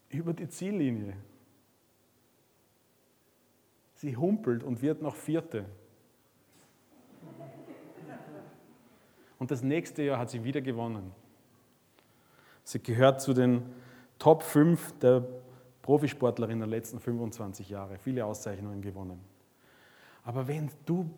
über 0.09 0.33
die 0.33 0.49
Ziellinie. 0.49 1.17
Sie 3.95 4.17
humpelt 4.17 4.65
und 4.65 4.83
wird 4.83 5.01
noch 5.01 5.15
Vierte. 5.15 5.65
Und 9.39 9.53
das 9.53 9.63
nächste 9.63 10.03
Jahr 10.03 10.19
hat 10.19 10.31
sie 10.31 10.43
wieder 10.43 10.61
gewonnen. 10.61 11.13
Sie 12.65 12.83
gehört 12.83 13.21
zu 13.21 13.33
den 13.33 13.63
Top 14.19 14.43
5 14.43 14.99
der 14.99 15.25
Profisportlerinnen 15.83 16.61
der 16.61 16.69
letzten 16.69 17.01
25 17.01 17.69
Jahre. 17.71 17.99
Viele 17.99 18.25
Auszeichnungen 18.25 18.83
gewonnen. 18.83 19.21
Aber 20.25 20.47
wenn 20.47 20.71
du 20.85 21.09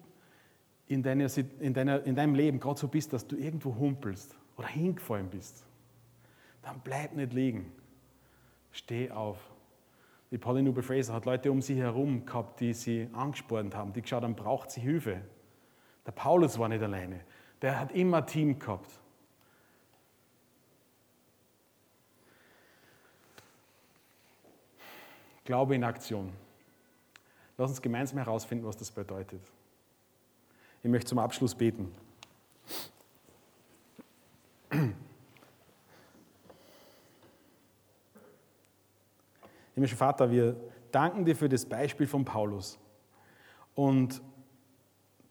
in, 0.86 1.02
deiner, 1.02 1.28
in, 1.60 1.74
deiner, 1.74 2.04
in 2.04 2.14
deinem 2.14 2.34
Leben 2.34 2.60
gerade 2.60 2.78
so 2.78 2.88
bist, 2.88 3.12
dass 3.12 3.26
du 3.26 3.36
irgendwo 3.36 3.74
humpelst 3.76 4.36
oder 4.56 4.68
hingefallen 4.68 5.28
bist, 5.28 5.64
dann 6.62 6.80
bleib 6.84 7.14
nicht 7.14 7.32
liegen. 7.32 7.72
Steh 8.72 9.10
auf. 9.10 9.38
Die 10.30 10.38
Pauline 10.38 10.72
Fraser 10.82 11.14
hat 11.14 11.24
Leute 11.24 11.50
um 11.50 11.60
sie 11.60 11.76
herum 11.76 12.24
gehabt, 12.24 12.60
die 12.60 12.72
sie 12.72 13.08
angespornt 13.12 13.74
haben, 13.74 13.92
die 13.92 14.02
geschaut 14.02 14.22
haben, 14.22 14.36
braucht 14.36 14.70
sie 14.70 14.80
Hilfe. 14.80 15.22
Der 16.06 16.12
Paulus 16.12 16.58
war 16.58 16.68
nicht 16.68 16.82
alleine. 16.82 17.20
Der 17.62 17.80
hat 17.80 17.92
immer 17.92 18.18
ein 18.18 18.26
Team 18.26 18.58
gehabt. 18.58 18.99
Glaube 25.50 25.74
in 25.74 25.82
Aktion. 25.82 26.32
Lass 27.58 27.70
uns 27.70 27.82
gemeinsam 27.82 28.18
herausfinden, 28.18 28.64
was 28.64 28.76
das 28.76 28.92
bedeutet. 28.92 29.42
Ich 30.80 30.88
möchte 30.88 31.08
zum 31.08 31.18
Abschluss 31.18 31.56
beten. 31.56 31.92
Himmlischer 39.74 39.96
Vater, 39.96 40.30
wir 40.30 40.54
danken 40.92 41.24
dir 41.24 41.34
für 41.34 41.48
das 41.48 41.66
Beispiel 41.66 42.06
von 42.06 42.24
Paulus. 42.24 42.78
Und 43.74 44.22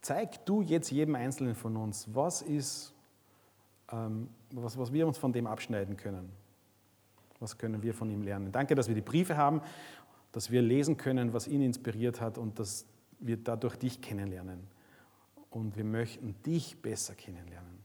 zeig 0.01 0.45
du 0.45 0.61
jetzt 0.61 0.91
jedem 0.91 1.15
Einzelnen 1.15 1.55
von 1.55 1.77
uns, 1.77 2.13
was 2.13 2.41
ist, 2.41 2.93
ähm, 3.89 4.27
was, 4.51 4.77
was 4.77 4.91
wir 4.91 5.07
uns 5.07 5.17
von 5.17 5.31
dem 5.31 5.47
abschneiden 5.47 5.95
können. 5.95 6.29
Was 7.39 7.57
können 7.57 7.81
wir 7.81 7.93
von 7.93 8.09
ihm 8.11 8.21
lernen? 8.21 8.51
Danke, 8.51 8.75
dass 8.75 8.89
wir 8.89 8.95
die 8.95 9.01
Briefe 9.01 9.37
haben, 9.37 9.61
dass 10.31 10.51
wir 10.51 10.61
lesen 10.61 10.97
können, 10.97 11.33
was 11.33 11.47
ihn 11.47 11.61
inspiriert 11.61 12.21
hat 12.21 12.37
und 12.37 12.59
dass 12.59 12.85
wir 13.19 13.37
dadurch 13.37 13.75
dich 13.77 14.01
kennenlernen 14.01 14.67
und 15.49 15.75
wir 15.75 15.83
möchten 15.83 16.35
dich 16.43 16.81
besser 16.81 17.15
kennenlernen. 17.15 17.79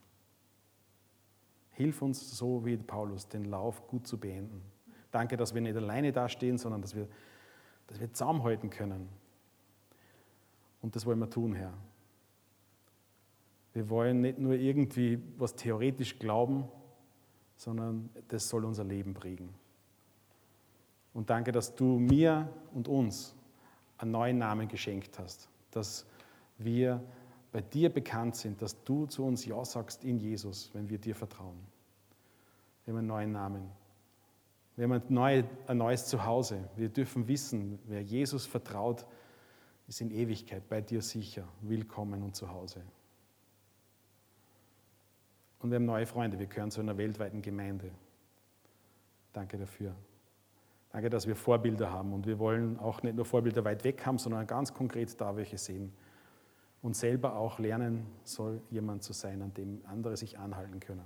Hilf 1.70 2.02
uns 2.02 2.36
so 2.36 2.64
wie 2.64 2.76
Paulus, 2.76 3.28
den 3.28 3.46
Lauf 3.46 3.86
gut 3.88 4.06
zu 4.06 4.18
beenden. 4.18 4.62
Danke, 5.10 5.36
dass 5.36 5.54
wir 5.54 5.60
nicht 5.60 5.76
alleine 5.76 6.12
dastehen, 6.12 6.58
sondern 6.58 6.82
dass 6.82 6.94
wir, 6.94 7.08
dass 7.86 7.98
wir 7.98 8.12
zusammenhalten 8.12 8.70
können. 8.70 9.08
Und 10.82 10.94
das 10.94 11.06
wollen 11.06 11.18
wir 11.18 11.30
tun, 11.30 11.54
Herr. 11.54 11.72
Wir 13.72 13.88
wollen 13.88 14.20
nicht 14.20 14.38
nur 14.38 14.54
irgendwie 14.54 15.18
was 15.36 15.56
theoretisch 15.56 16.18
glauben, 16.18 16.68
sondern 17.56 18.10
das 18.28 18.48
soll 18.48 18.64
unser 18.64 18.84
Leben 18.84 19.14
prägen. 19.14 19.48
Und 21.14 21.30
danke, 21.30 21.52
dass 21.52 21.74
du 21.74 21.98
mir 21.98 22.48
und 22.74 22.88
uns 22.88 23.34
einen 23.96 24.10
neuen 24.10 24.38
Namen 24.38 24.68
geschenkt 24.68 25.18
hast, 25.18 25.48
dass 25.70 26.04
wir 26.58 27.02
bei 27.52 27.62
dir 27.62 27.88
bekannt 27.88 28.34
sind, 28.34 28.60
dass 28.60 28.82
du 28.82 29.06
zu 29.06 29.24
uns 29.24 29.44
Ja 29.46 29.64
sagst 29.64 30.04
in 30.04 30.18
Jesus, 30.18 30.70
wenn 30.74 30.88
wir 30.88 30.98
dir 30.98 31.14
vertrauen. 31.14 31.58
Wir 32.84 32.92
haben 32.92 32.98
einen 32.98 33.06
neuen 33.06 33.32
Namen. 33.32 33.70
Wir 34.76 34.84
haben 34.84 34.92
ein, 34.92 35.02
neu, 35.08 35.44
ein 35.68 35.78
neues 35.78 36.06
Zuhause. 36.06 36.68
Wir 36.74 36.88
dürfen 36.88 37.28
wissen, 37.28 37.78
wer 37.84 38.02
Jesus 38.02 38.44
vertraut, 38.44 39.06
ist 39.86 40.00
in 40.00 40.10
Ewigkeit 40.10 40.68
bei 40.68 40.80
dir 40.80 41.00
sicher, 41.00 41.46
willkommen 41.60 42.24
und 42.24 42.34
zu 42.34 42.50
Hause. 42.50 42.82
Und 45.60 45.70
wir 45.70 45.76
haben 45.76 45.84
neue 45.84 46.06
Freunde. 46.06 46.38
Wir 46.38 46.46
gehören 46.46 46.72
zu 46.72 46.80
einer 46.80 46.98
weltweiten 46.98 47.40
Gemeinde. 47.40 47.92
Danke 49.32 49.56
dafür. 49.56 49.94
Danke, 50.94 51.10
dass 51.10 51.26
wir 51.26 51.34
Vorbilder 51.34 51.90
haben. 51.90 52.12
Und 52.12 52.24
wir 52.24 52.38
wollen 52.38 52.78
auch 52.78 53.02
nicht 53.02 53.16
nur 53.16 53.24
Vorbilder 53.24 53.64
weit 53.64 53.82
weg 53.82 54.06
haben, 54.06 54.16
sondern 54.16 54.46
ganz 54.46 54.72
konkret 54.72 55.20
da 55.20 55.34
welche 55.34 55.58
sehen 55.58 55.92
und 56.82 56.94
selber 56.94 57.34
auch 57.34 57.58
lernen 57.58 58.06
soll, 58.22 58.62
jemand 58.70 59.02
zu 59.02 59.12
sein, 59.12 59.42
an 59.42 59.52
dem 59.54 59.82
andere 59.86 60.16
sich 60.16 60.38
anhalten 60.38 60.78
können. 60.78 61.04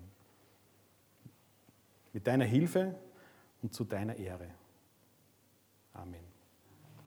Mit 2.13 2.27
deiner 2.27 2.45
Hilfe 2.45 2.97
und 3.63 3.73
zu 3.73 3.85
deiner 3.85 4.17
Ehre. 4.17 4.49
Amen. 5.95 6.28